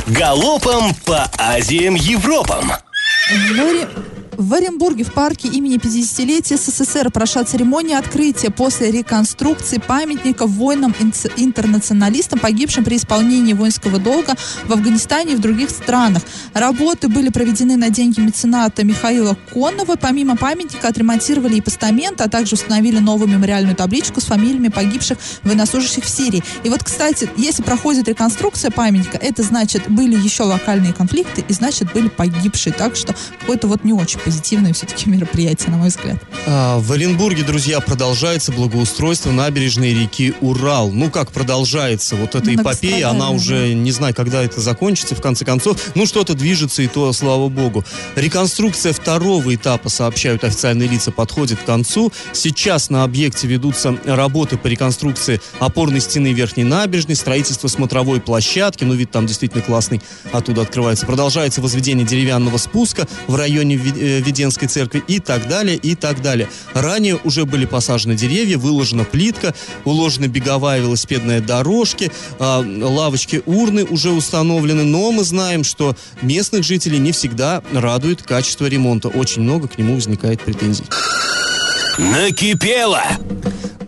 Галопом 0.08 0.94
по 1.06 1.30
Азиям 1.38 1.96
Европам. 1.96 2.72
В, 3.30 3.60
Оре- 3.60 3.90
в 4.38 4.54
Оренбурге 4.54 5.04
в 5.04 5.14
парке 5.14 5.48
имени 5.48 5.78
50-летия 5.78 6.58
СССР 6.58 7.10
прошла 7.12 7.44
церемония 7.44 7.98
открытия 7.98 8.52
после 8.52 8.92
реконструкции 8.92 9.80
памятника 9.80 10.46
воинам-интернационалистам, 10.46 12.40
погибшим 12.40 12.84
при 12.84 12.98
исполнении 12.98 13.54
воинского 13.54 13.98
долга 13.98 14.36
в 14.66 14.72
Афганистане 14.72 15.34
и 15.34 15.36
в 15.36 15.40
других 15.40 15.72
странах. 15.72 16.22
Работы 16.54 17.10
были 17.10 17.30
проведены 17.30 17.78
на 17.78 17.90
деньги 17.90 18.20
мецената 18.20 18.84
Михаила 18.84 19.36
Конова. 19.52 19.96
Помимо 19.96 20.38
памятника 20.38 20.88
отремонтировали 20.88 21.56
и 21.56 21.62
постамент, 21.62 22.22
а 22.22 22.30
также 22.30 22.54
установили 22.54 23.00
новую 23.00 23.30
мемориальную 23.30 23.76
табличку 23.76 24.22
с 24.22 24.26
фамилиями 24.26 24.68
погибших 24.68 25.18
военнослужащих 25.44 26.04
в 26.04 26.10
Сирии. 26.10 26.44
И 26.64 26.70
вот, 26.70 26.84
кстати, 26.84 27.28
если 27.38 27.64
проходит 27.64 28.08
реконструкция 28.08 28.70
памятника, 28.70 29.18
это 29.18 29.42
значит, 29.42 29.90
были 29.90 30.16
еще 30.16 30.44
локальные 30.44 30.94
конфликты, 30.94 31.44
и 31.48 31.54
значит, 31.54 31.92
были 31.92 32.08
погибшие. 32.08 32.74
Так 32.74 32.96
что 32.96 33.16
какое-то 33.40 33.68
вот 33.68 33.84
не 33.84 33.94
очень 33.94 34.20
позитивное 34.28 34.74
все-таки 34.74 35.10
мероприятие, 35.10 35.72
на 35.72 35.78
мой 35.78 35.88
взгляд. 35.88 36.18
А, 36.46 36.80
в 36.80 36.92
Оренбурге, 36.92 37.44
друзья, 37.44 37.80
продолжается 37.80 38.52
благоустройство 38.52 39.32
набережной 39.32 39.94
реки 39.94 40.34
Урал. 40.42 40.92
Ну, 40.92 41.10
как 41.10 41.32
продолжается 41.32 42.18
вот 42.18 42.36
эта 42.36 42.54
эпопея, 42.54 43.10
она 43.10 43.30
уже 43.30 43.74
не 43.74 43.92
знаю, 43.92 44.14
когда 44.14 44.44
это 44.44 44.60
закончится, 44.60 45.16
в 45.16 45.22
конце 45.22 45.46
концов. 45.46 45.78
Ну, 45.96 46.06
что-то 46.06 46.34
движется, 46.34 46.82
и 46.82 46.88
то, 46.88 47.14
слава 47.14 47.48
богу. 47.48 47.86
Реконструкция 48.18 48.92
второго 48.92 49.56
этапа, 49.56 49.88
сообщают 49.88 50.44
официальные 50.44 50.90
лица, 50.90 51.14
подходит 51.14 51.60
к 51.60 51.64
концу. 51.64 52.12
Сейчас 52.34 52.90
на 52.90 53.06
объекте 53.06 53.48
ведутся 53.48 53.98
работы 54.04 54.58
по 54.58 54.68
реконструкции 54.68 55.40
опорной 55.60 56.02
стены 56.02 56.34
верхней 56.34 56.66
набережной, 56.66 57.16
строительство 57.16 57.70
смотровой 57.70 58.20
площадки, 58.20 58.84
ну, 58.84 58.94
вид 58.94 59.10
там 59.10 59.26
действительно 59.26 59.64
классный, 59.64 60.02
оттуда 60.34 60.64
открывается. 60.64 61.06
Продолжается 61.06 61.62
возведение 61.62 62.06
деревянного 62.06 62.58
спуска 62.58 63.08
в 63.28 63.36
районе 63.36 63.78
э, 63.78 64.17
Веденской 64.20 64.68
церкви 64.68 65.04
и 65.08 65.20
так 65.20 65.48
далее, 65.48 65.76
и 65.76 65.96
так 65.96 66.22
далее. 66.22 66.50
Ранее 66.74 67.20
уже 67.24 67.46
были 67.46 67.66
посажены 67.66 68.16
деревья, 68.16 68.58
выложена 68.58 69.04
плитка, 69.04 69.54
уложены 69.86 70.26
беговая 70.26 70.80
велосипедная 70.80 71.42
дорожки, 71.42 72.12
а, 72.40 72.60
лавочки, 72.60 73.42
урны 73.46 73.84
уже 73.84 74.12
установлены, 74.12 74.84
но 74.84 75.12
мы 75.12 75.24
знаем, 75.24 75.64
что 75.64 75.96
местных 76.22 76.64
жителей 76.64 77.00
не 77.00 77.12
всегда 77.12 77.62
радует 77.72 78.24
качество 78.24 78.66
ремонта. 78.66 79.08
Очень 79.08 79.44
много 79.44 79.68
к 79.68 79.78
нему 79.78 79.96
возникает 79.96 80.42
претензий. 80.42 80.86
Накипело! 81.98 83.04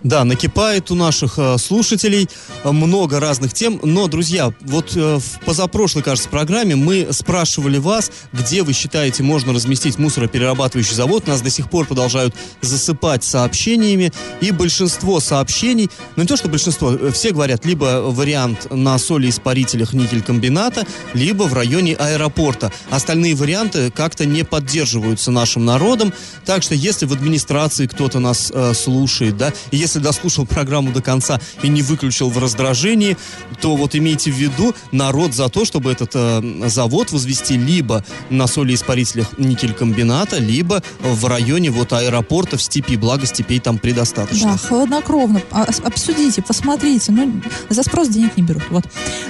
Да, 0.03 0.23
накипает 0.23 0.91
у 0.91 0.95
наших 0.95 1.37
э, 1.37 1.57
слушателей 1.57 2.29
э, 2.63 2.71
много 2.71 3.19
разных 3.19 3.53
тем, 3.53 3.81
но, 3.83 4.07
друзья, 4.07 4.53
вот 4.61 4.95
э, 4.95 5.19
в 5.19 5.45
позапрошлой, 5.45 6.03
кажется, 6.03 6.29
программе 6.29 6.77
мы 6.77 7.09
спрашивали 7.11 7.79
вас, 7.79 8.09
где 8.31 8.63
вы 8.63 8.71
считаете 8.71 9.23
можно 9.23 9.51
разместить 9.53 9.97
мусороперерабатывающий 9.97 10.95
завод. 10.95 11.27
Нас 11.27 11.41
до 11.41 11.49
сих 11.49 11.69
пор 11.69 11.85
продолжают 11.85 12.33
засыпать 12.61 13.25
сообщениями, 13.25 14.13
и 14.39 14.51
большинство 14.51 15.19
сообщений, 15.19 15.89
ну 16.15 16.23
не 16.23 16.27
то, 16.27 16.37
что 16.37 16.47
большинство, 16.47 16.97
все 17.11 17.31
говорят, 17.31 17.65
либо 17.65 18.01
вариант 18.01 18.67
на 18.71 18.97
солеиспарителях 18.97 19.91
никелькомбината, 19.91 20.85
либо 21.13 21.43
в 21.43 21.53
районе 21.53 21.95
аэропорта. 21.95 22.71
Остальные 22.89 23.35
варианты 23.35 23.91
как-то 23.91 24.25
не 24.25 24.45
поддерживаются 24.45 25.29
нашим 25.29 25.65
народом, 25.65 26.13
так 26.45 26.63
что 26.63 26.73
если 26.73 27.05
в 27.05 27.11
администрации 27.11 27.85
кто-то 27.87 28.19
нас 28.19 28.49
э, 28.53 28.73
слушает, 28.73 29.35
да, 29.35 29.51
если 29.71 29.88
дослушал 29.97 30.45
программу 30.45 30.91
до 30.91 31.01
конца 31.01 31.39
и 31.63 31.67
не 31.69 31.81
выключил 31.81 32.29
в 32.29 32.37
раздражении, 32.37 33.17
то 33.61 33.75
вот 33.75 33.95
имейте 33.95 34.31
в 34.31 34.35
виду, 34.35 34.75
народ 34.91 35.33
за 35.33 35.49
то, 35.49 35.65
чтобы 35.65 35.91
этот 35.91 36.11
э, 36.13 36.41
завод 36.67 37.11
возвести 37.11 37.57
либо 37.57 38.03
на 38.29 38.45
солеиспарителях 38.47 39.37
никелькомбината, 39.37 40.37
либо 40.37 40.83
в 40.99 41.25
районе 41.25 41.71
вот 41.71 41.93
аэропорта 41.93 42.57
в 42.57 42.61
степи, 42.61 42.97
благо 42.97 43.25
степей 43.25 43.59
там 43.59 43.77
предостаточно. 43.77 44.51
Да, 44.51 44.57
хладнокровно. 44.57 45.41
А- 45.51 45.67
Обсудите, 45.83 46.41
посмотрите. 46.41 47.11
Ну, 47.11 47.41
за 47.69 47.83
спрос 47.83 48.09
денег 48.09 48.35
не 48.37 48.43
берут. 48.43 48.63
Вот. 48.69 48.83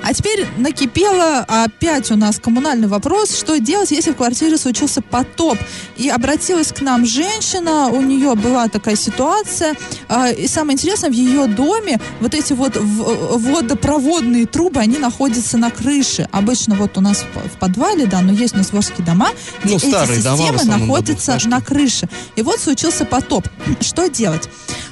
А 0.03 0.13
теперь 0.13 0.47
накипело 0.57 1.39
опять 1.47 2.11
у 2.11 2.15
нас 2.15 2.39
коммунальный 2.39 2.87
вопрос, 2.87 3.37
что 3.37 3.59
делать, 3.59 3.91
если 3.91 4.11
в 4.11 4.15
квартире 4.15 4.57
случился 4.57 5.01
потоп. 5.01 5.57
И 5.97 6.09
обратилась 6.09 6.71
к 6.71 6.81
нам 6.81 7.05
женщина, 7.05 7.87
у 7.87 8.01
нее 8.01 8.35
была 8.35 8.67
такая 8.67 8.95
ситуация, 8.95 9.75
и 10.37 10.47
самое 10.49 10.73
интересное, 10.73 11.09
в 11.09 11.13
ее 11.13 11.47
доме 11.47 11.99
вот 12.19 12.33
эти 12.33 12.53
вот 12.53 12.75
в- 12.75 13.37
водопроводные 13.51 14.45
трубы, 14.45 14.79
они 14.79 14.97
находятся 14.97 15.57
на 15.57 15.69
крыше. 15.71 16.27
Обычно 16.31 16.75
вот 16.75 16.97
у 16.97 17.01
нас 17.01 17.23
в 17.53 17.57
подвале, 17.57 18.05
да, 18.05 18.21
но 18.21 18.31
есть 18.33 18.55
у 18.55 18.57
нас 18.57 18.71
ворские 18.73 19.05
дома, 19.05 19.29
где 19.63 19.73
Ну, 19.73 19.77
эти 19.77 19.89
дома 20.23 20.37
системы 20.37 20.55
основном 20.55 20.87
находятся 20.87 21.39
на 21.47 21.61
крыше. 21.61 22.09
И 22.35 22.41
вот 22.41 22.59
случился 22.59 23.05
потоп. 23.05 23.47
Что 23.81 24.07
делать? 24.09 24.49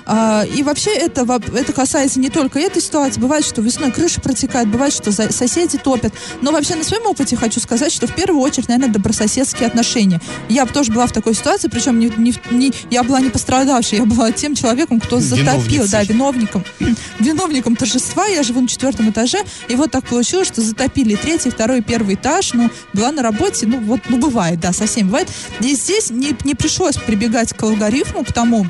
А, 0.10 0.46
и 0.46 0.64
вообще 0.64 0.92
это, 0.92 1.28
это 1.54 1.74
касается 1.74 2.20
не 2.20 2.30
только 2.30 2.60
этой 2.60 2.82
ситуации. 2.82 3.20
Бывает, 3.20 3.46
что 3.46 3.62
весной 3.62 3.92
крыша 3.92 4.22
протекает, 4.22 4.70
бывает, 4.70 4.94
что 4.94 5.12
соседи 5.12 5.78
топят. 5.78 6.14
Но 6.42 6.52
вообще 6.52 6.76
на 6.76 6.84
своем 6.86 7.06
опыте 7.08 7.36
хочу 7.36 7.60
сказать, 7.60 7.92
что 7.92 8.08
в 8.08 8.16
первую 8.16 8.42
очередь, 8.42 8.70
наверное, 8.70 8.94
добрососедские 8.94 9.68
отношения. 9.68 10.22
Я 10.48 10.66
тоже 10.66 10.94
была 10.94 11.08
в 11.08 11.12
такой 11.12 11.36
ситуации, 11.36 11.68
причем 11.68 12.00
не, 12.00 12.12
не, 12.18 12.34
не- 12.52 12.72
я 12.90 13.04
была 13.04 13.20
не 13.20 13.30
пострадавшей, 13.30 14.00
я 14.00 14.06
была 14.06 14.32
тем 14.32 14.56
человеком, 14.56 15.02
кто 15.02 15.20
затопил, 15.20 15.84
да, 15.92 16.04
виновником, 16.04 16.64
виновником 17.20 17.76
торжества. 17.76 18.26
Я 18.28 18.44
живу 18.44 18.62
на 18.62 18.70
четвертом 18.70 19.10
этаже, 19.10 19.40
и 19.68 19.76
вот 19.76 19.92
так 19.92 20.08
получилось, 20.08 20.48
что 20.48 20.62
затопили 20.62 21.16
третий, 21.16 21.50
второй, 21.50 21.82
первый 21.82 22.16
этаж. 22.16 22.54
Ну, 22.54 22.70
была 22.94 23.12
на 23.12 23.22
работе, 23.22 23.68
ну 23.68 23.80
вот, 23.82 24.00
ну 24.08 24.18
бывает, 24.18 24.62
да, 24.62 24.72
совсем 24.72 25.08
бывает. 25.08 25.28
И 25.60 25.76
здесь 25.76 26.12
не, 26.12 26.34
не 26.46 26.56
пришлось 26.56 26.96
прибегать 26.96 27.54
к 27.54 27.62
алгоритму, 27.64 28.24
к 28.24 28.32
тому, 28.32 28.68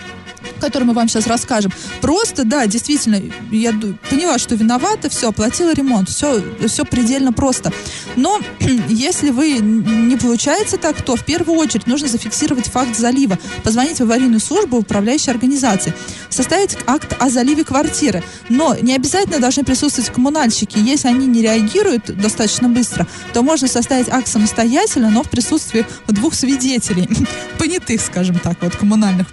который 0.59 0.83
мы 0.83 0.93
вам 0.93 1.07
сейчас 1.07 1.27
расскажем. 1.27 1.71
Просто, 2.01 2.43
да, 2.43 2.67
действительно, 2.67 3.21
я 3.51 3.73
поняла, 4.09 4.37
что 4.37 4.55
виновата, 4.55 5.09
все, 5.09 5.29
оплатила 5.29 5.73
ремонт, 5.73 6.09
все, 6.09 6.41
все 6.67 6.85
предельно 6.85 7.33
просто. 7.33 7.71
Но 8.15 8.39
если 8.89 9.29
вы 9.29 9.59
не 9.59 10.17
получается 10.17 10.77
так, 10.77 11.01
то 11.01 11.15
в 11.15 11.25
первую 11.25 11.57
очередь 11.59 11.87
нужно 11.87 12.07
зафиксировать 12.07 12.67
факт 12.67 12.95
залива, 12.97 13.37
позвонить 13.63 13.99
в 13.99 14.03
аварийную 14.03 14.39
службу 14.39 14.77
управляющей 14.77 15.31
организации, 15.31 15.93
составить 16.29 16.77
акт 16.87 17.15
о 17.19 17.29
заливе 17.29 17.63
квартиры. 17.63 18.23
Но 18.49 18.75
не 18.75 18.95
обязательно 18.95 19.39
должны 19.39 19.63
присутствовать 19.63 20.11
коммунальщики. 20.11 20.77
Если 20.77 21.07
они 21.07 21.27
не 21.27 21.41
реагируют 21.41 22.05
достаточно 22.15 22.69
быстро, 22.69 23.07
то 23.33 23.41
можно 23.41 23.67
составить 23.67 24.09
акт 24.09 24.27
самостоятельно, 24.27 25.09
но 25.09 25.23
в 25.23 25.29
присутствии 25.29 25.85
двух 26.07 26.33
свидетелей, 26.33 27.07
понятых, 27.59 28.01
скажем 28.01 28.39
так, 28.39 28.57
вот 28.61 28.75
коммунальных. 28.75 29.27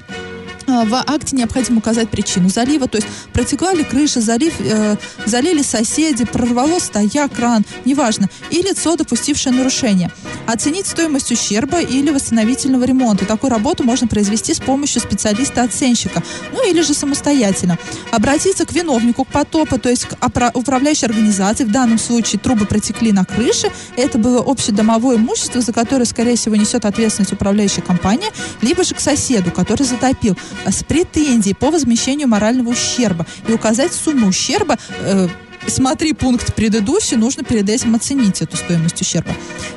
А, 0.66 0.84
В 0.84 0.94
акте 0.94 1.36
необходимо 1.36 1.78
указать 1.78 2.08
причину 2.08 2.48
залива, 2.48 2.88
то 2.88 2.96
есть 2.96 3.08
протекла 3.32 3.74
ли 3.74 3.84
крыша, 3.84 4.20
залив, 4.20 4.54
э, 4.60 4.96
залили 5.26 5.62
соседи, 5.62 6.24
прорвало 6.24 6.78
стояк, 6.78 7.34
кран, 7.34 7.64
неважно, 7.84 8.28
и 8.50 8.62
лицо, 8.62 8.96
допустившее 8.96 9.52
нарушение. 9.54 10.10
Оценить 10.46 10.86
стоимость 10.86 11.30
ущерба 11.32 11.80
или 11.80 12.10
восстановительного 12.10 12.84
ремонта. 12.84 13.26
Такую 13.26 13.50
работу 13.50 13.82
можно 13.84 14.06
произвести 14.06 14.54
с 14.54 14.60
помощью 14.60 15.02
специалиста-оценщика, 15.02 16.22
ну 16.52 16.68
или 16.68 16.80
же 16.82 16.94
самостоятельно. 16.94 17.78
Обратиться 18.10 18.64
к 18.64 18.72
виновнику 18.72 19.24
к 19.24 19.28
потопу, 19.28 19.78
то 19.78 19.90
есть 19.90 20.06
к 20.06 20.16
управляющей 20.54 21.06
организации, 21.06 21.64
в 21.64 21.72
данном 21.72 21.98
случае 21.98 22.40
трубы 22.40 22.64
протекли 22.66 23.12
на 23.12 23.24
крыше, 23.24 23.70
это 23.96 24.18
было 24.18 24.42
общедомовое 24.44 25.16
имущество, 25.16 25.60
за 25.60 25.72
которое, 25.72 26.04
скорее 26.04 26.36
всего, 26.36 26.56
несет 26.56 26.84
ответственность 26.84 27.32
управляющая 27.32 27.82
компания, 27.82 28.30
либо 28.62 28.84
же 28.84 28.94
к 28.94 29.00
соседу, 29.00 29.50
который 29.50 29.84
затопил, 29.84 30.36
с 30.66 30.84
претензией 30.84 31.54
по 31.54 31.70
возмещению 31.70 32.28
морального 32.28 32.70
ущерба 32.70 33.26
и 33.48 33.52
указать 33.52 33.92
сумму 33.92 34.28
ущерба, 34.28 34.78
э, 35.00 35.28
смотри 35.66 36.12
пункт 36.12 36.54
предыдущий, 36.54 37.16
нужно 37.16 37.44
перед 37.44 37.68
этим 37.68 37.94
оценить 37.94 38.42
эту 38.42 38.56
стоимость 38.56 39.00
ущерба. 39.00 39.32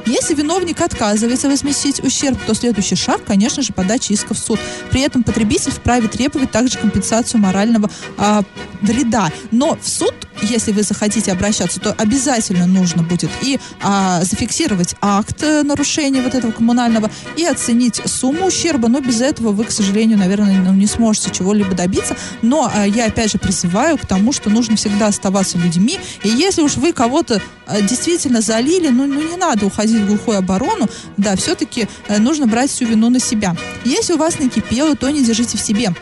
Если 0.06 0.34
виновник 0.36 0.82
отказывается 0.82 1.50
возместить 1.50 2.04
ущерб, 2.04 2.38
то 2.45 2.54
следующий 2.54 2.95
шаг, 2.95 3.26
конечно 3.26 3.62
же, 3.62 3.73
подача 3.73 4.13
иска 4.13 4.34
в 4.34 4.39
суд. 4.39 4.60
При 4.89 5.02
этом 5.02 5.23
потребитель 5.23 5.71
вправе 5.71 6.08
требовать 6.08 6.52
также 6.52 6.78
компенсацию 6.78 7.41
морального 7.41 7.89
а, 8.17 8.43
вреда. 8.82 9.32
Но 9.52 9.78
в 9.82 9.88
суд, 9.88 10.13
если 10.41 10.71
вы 10.71 10.84
захотите 10.84 11.32
обращаться, 11.32 11.80
то 11.80 11.93
обязательно 11.93 12.65
нужно 12.65 13.04
будет 13.04 13.30
и 13.41 13.60
а, 13.82 14.23
зафиксировать 14.23 14.95
акт 15.02 15.43
э, 15.43 15.63
нарушения 15.63 16.21
вот 16.21 16.36
этого 16.36 16.52
коммунального 16.52 17.10
и 17.36 17.45
оценить 17.45 18.02
сумму 18.06 18.47
ущерба. 18.47 18.88
Но 18.88 19.02
без 19.02 19.21
этого 19.21 19.52
вы, 19.52 19.65
к 19.65 19.71
сожалению, 19.71 20.17
наверное, 20.17 20.62
ну, 20.62 20.73
не 20.73 20.88
сможете 20.88 21.32
чего-либо 21.32 21.76
добиться. 21.76 22.15
Но 22.41 22.71
а, 22.73 22.86
я 22.86 23.08
опять 23.08 23.32
же 23.32 23.39
призываю 23.39 23.97
к 23.97 24.06
тому, 24.06 24.32
что 24.32 24.50
нужно 24.50 24.76
всегда 24.78 25.08
оставаться 25.08 25.58
людьми. 25.58 25.77
И 26.24 26.30
если 26.30 26.62
уж 26.62 26.76
вы 26.76 26.94
кого-то 26.94 27.42
а, 27.66 27.82
действительно 27.82 28.42
залили, 28.42 28.90
ну, 28.90 29.06
ну 29.06 29.22
не 29.22 29.38
надо 29.38 29.66
уходить 29.66 30.02
в 30.02 30.08
глухую 30.08 30.38
оборону. 30.38 30.88
Да, 31.18 31.36
все-таки 31.36 31.88
а, 32.08 32.20
нужно 32.20 32.48
брать 32.48 32.72
всю 32.72 32.86
вину 32.86 33.10
на 33.10 33.20
себя. 33.20 33.56
Если 33.86 34.13
у 34.13 34.18
вас 34.18 34.40
накипело, 34.40 34.96
то 34.96 35.10
не 35.10 35.24
держите 35.24 35.58
в 35.58 35.62
себе 35.62 35.94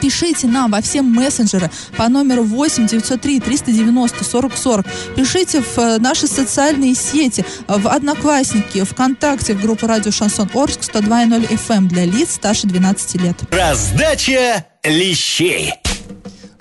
пишите 0.00 0.46
нам 0.46 0.70
во 0.70 0.80
все 0.80 1.02
мессенджеры 1.02 1.70
по 1.96 2.08
номеру 2.08 2.42
8 2.42 2.86
903 2.86 3.40
390 3.40 4.24
40 4.24 4.56
40. 4.56 4.86
Пишите 5.14 5.60
в 5.60 5.78
э, 5.78 5.98
наши 5.98 6.26
социальные 6.26 6.94
сети, 6.94 7.44
в 7.68 7.88
Одноклассники, 7.88 8.82
ВКонтакте, 8.82 9.54
в 9.54 9.60
группу 9.60 9.86
радио 9.86 10.10
Шансон 10.10 10.48
Орск 10.54 10.80
102.0 10.80 11.48
FM 11.48 11.76
эм 11.76 11.88
для 11.88 12.04
лиц 12.04 12.34
старше 12.34 12.66
12 12.66 13.14
лет. 13.16 13.36
Раздача 13.50 14.64
лещей. 14.84 15.74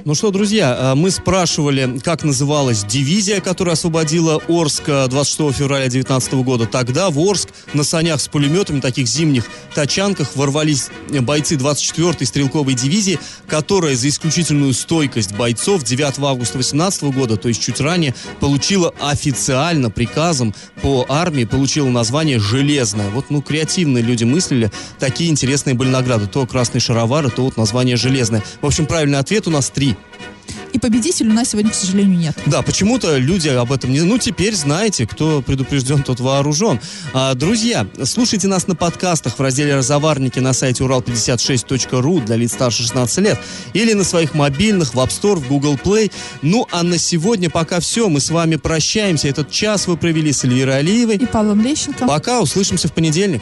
Ну 0.09 0.15
что, 0.15 0.31
друзья, 0.31 0.75
а, 0.75 0.95
мы 0.95 1.11
спрашивали, 1.11 1.99
как 2.03 2.23
называлась 2.23 2.83
дивизия, 2.83 3.41
которая 3.41 3.73
освободила 3.73 4.41
Орск 4.47 4.85
26 4.85 5.39
а, 5.39 5.51
февраля 5.51 5.83
2019 5.83 6.33
года. 6.43 6.65
Тогда 6.65 7.11
в 7.11 7.19
Орск 7.19 7.49
на 7.75 7.83
санях 7.83 8.19
с 8.19 8.27
пулеметами, 8.27 8.79
таких 8.79 9.07
зимних 9.07 9.45
тачанках, 9.75 10.35
ворвались 10.35 10.87
бойцы 11.09 11.57
24-й 11.57 12.25
стрелковой 12.25 12.73
дивизии, 12.73 13.19
которая 13.45 13.95
за 13.95 14.09
исключительную 14.09 14.73
стойкость 14.73 15.35
бойцов 15.35 15.83
9 15.83 16.01
августа 16.01 16.53
2018 16.53 17.03
года, 17.03 17.37
то 17.37 17.47
есть 17.47 17.61
чуть 17.61 17.79
ранее, 17.79 18.15
получила 18.39 18.91
официально 18.99 19.91
приказом 19.91 20.55
по 20.81 21.05
армии, 21.07 21.43
получила 21.43 21.87
название 21.87 22.39
«Железная». 22.39 23.11
Вот, 23.11 23.29
ну, 23.29 23.43
креативные 23.43 24.03
люди 24.03 24.23
мыслили, 24.23 24.71
такие 24.97 25.29
интересные 25.29 25.75
были 25.75 25.89
награды. 25.89 26.25
То 26.25 26.47
красные 26.47 26.81
шаровары, 26.81 27.29
то 27.29 27.43
вот 27.43 27.57
название 27.57 27.95
«Железная». 27.95 28.43
В 28.59 28.65
общем, 28.65 28.87
правильный 28.87 29.19
ответ 29.19 29.47
у 29.47 29.51
нас 29.51 29.69
три. 29.69 29.95
И 30.73 30.77
победителя 30.79 31.31
у 31.31 31.33
нас 31.33 31.49
сегодня, 31.49 31.71
к 31.71 31.75
сожалению, 31.75 32.17
нет. 32.17 32.37
Да, 32.45 32.61
почему-то 32.61 33.17
люди 33.17 33.47
об 33.49 33.71
этом 33.71 33.91
не... 33.91 34.01
Ну, 34.01 34.17
теперь 34.17 34.55
знаете, 34.55 35.07
кто 35.07 35.41
предупрежден, 35.41 36.03
тот 36.03 36.19
вооружен. 36.19 36.79
А, 37.13 37.33
друзья, 37.33 37.87
слушайте 38.03 38.47
нас 38.47 38.67
на 38.67 38.75
подкастах 38.75 39.37
в 39.37 39.41
разделе 39.41 39.75
«Разоварники» 39.75 40.39
на 40.39 40.53
сайте 40.53 40.83
урал56.ру 40.83 42.21
для 42.21 42.35
лиц 42.35 42.53
старше 42.53 42.83
16 42.83 43.17
лет 43.19 43.39
или 43.73 43.93
на 43.93 44.03
своих 44.03 44.33
мобильных 44.33 44.93
в 44.93 44.99
App 44.99 45.09
Store, 45.09 45.37
в 45.37 45.47
Google 45.47 45.75
Play. 45.75 46.11
Ну, 46.41 46.67
а 46.71 46.83
на 46.83 46.97
сегодня 46.97 47.49
пока 47.49 47.79
все. 47.79 48.07
Мы 48.07 48.19
с 48.19 48.29
вами 48.29 48.55
прощаемся. 48.55 49.27
Этот 49.27 49.49
час 49.49 49.87
вы 49.87 49.97
провели 49.97 50.31
с 50.31 50.43
Эльвирой 50.43 50.79
Алиевой. 50.79 51.15
И 51.15 51.25
Павлом 51.25 51.61
Лещенко. 51.61 52.05
Пока, 52.05 52.41
услышимся 52.41 52.87
в 52.87 52.93
понедельник. 52.93 53.41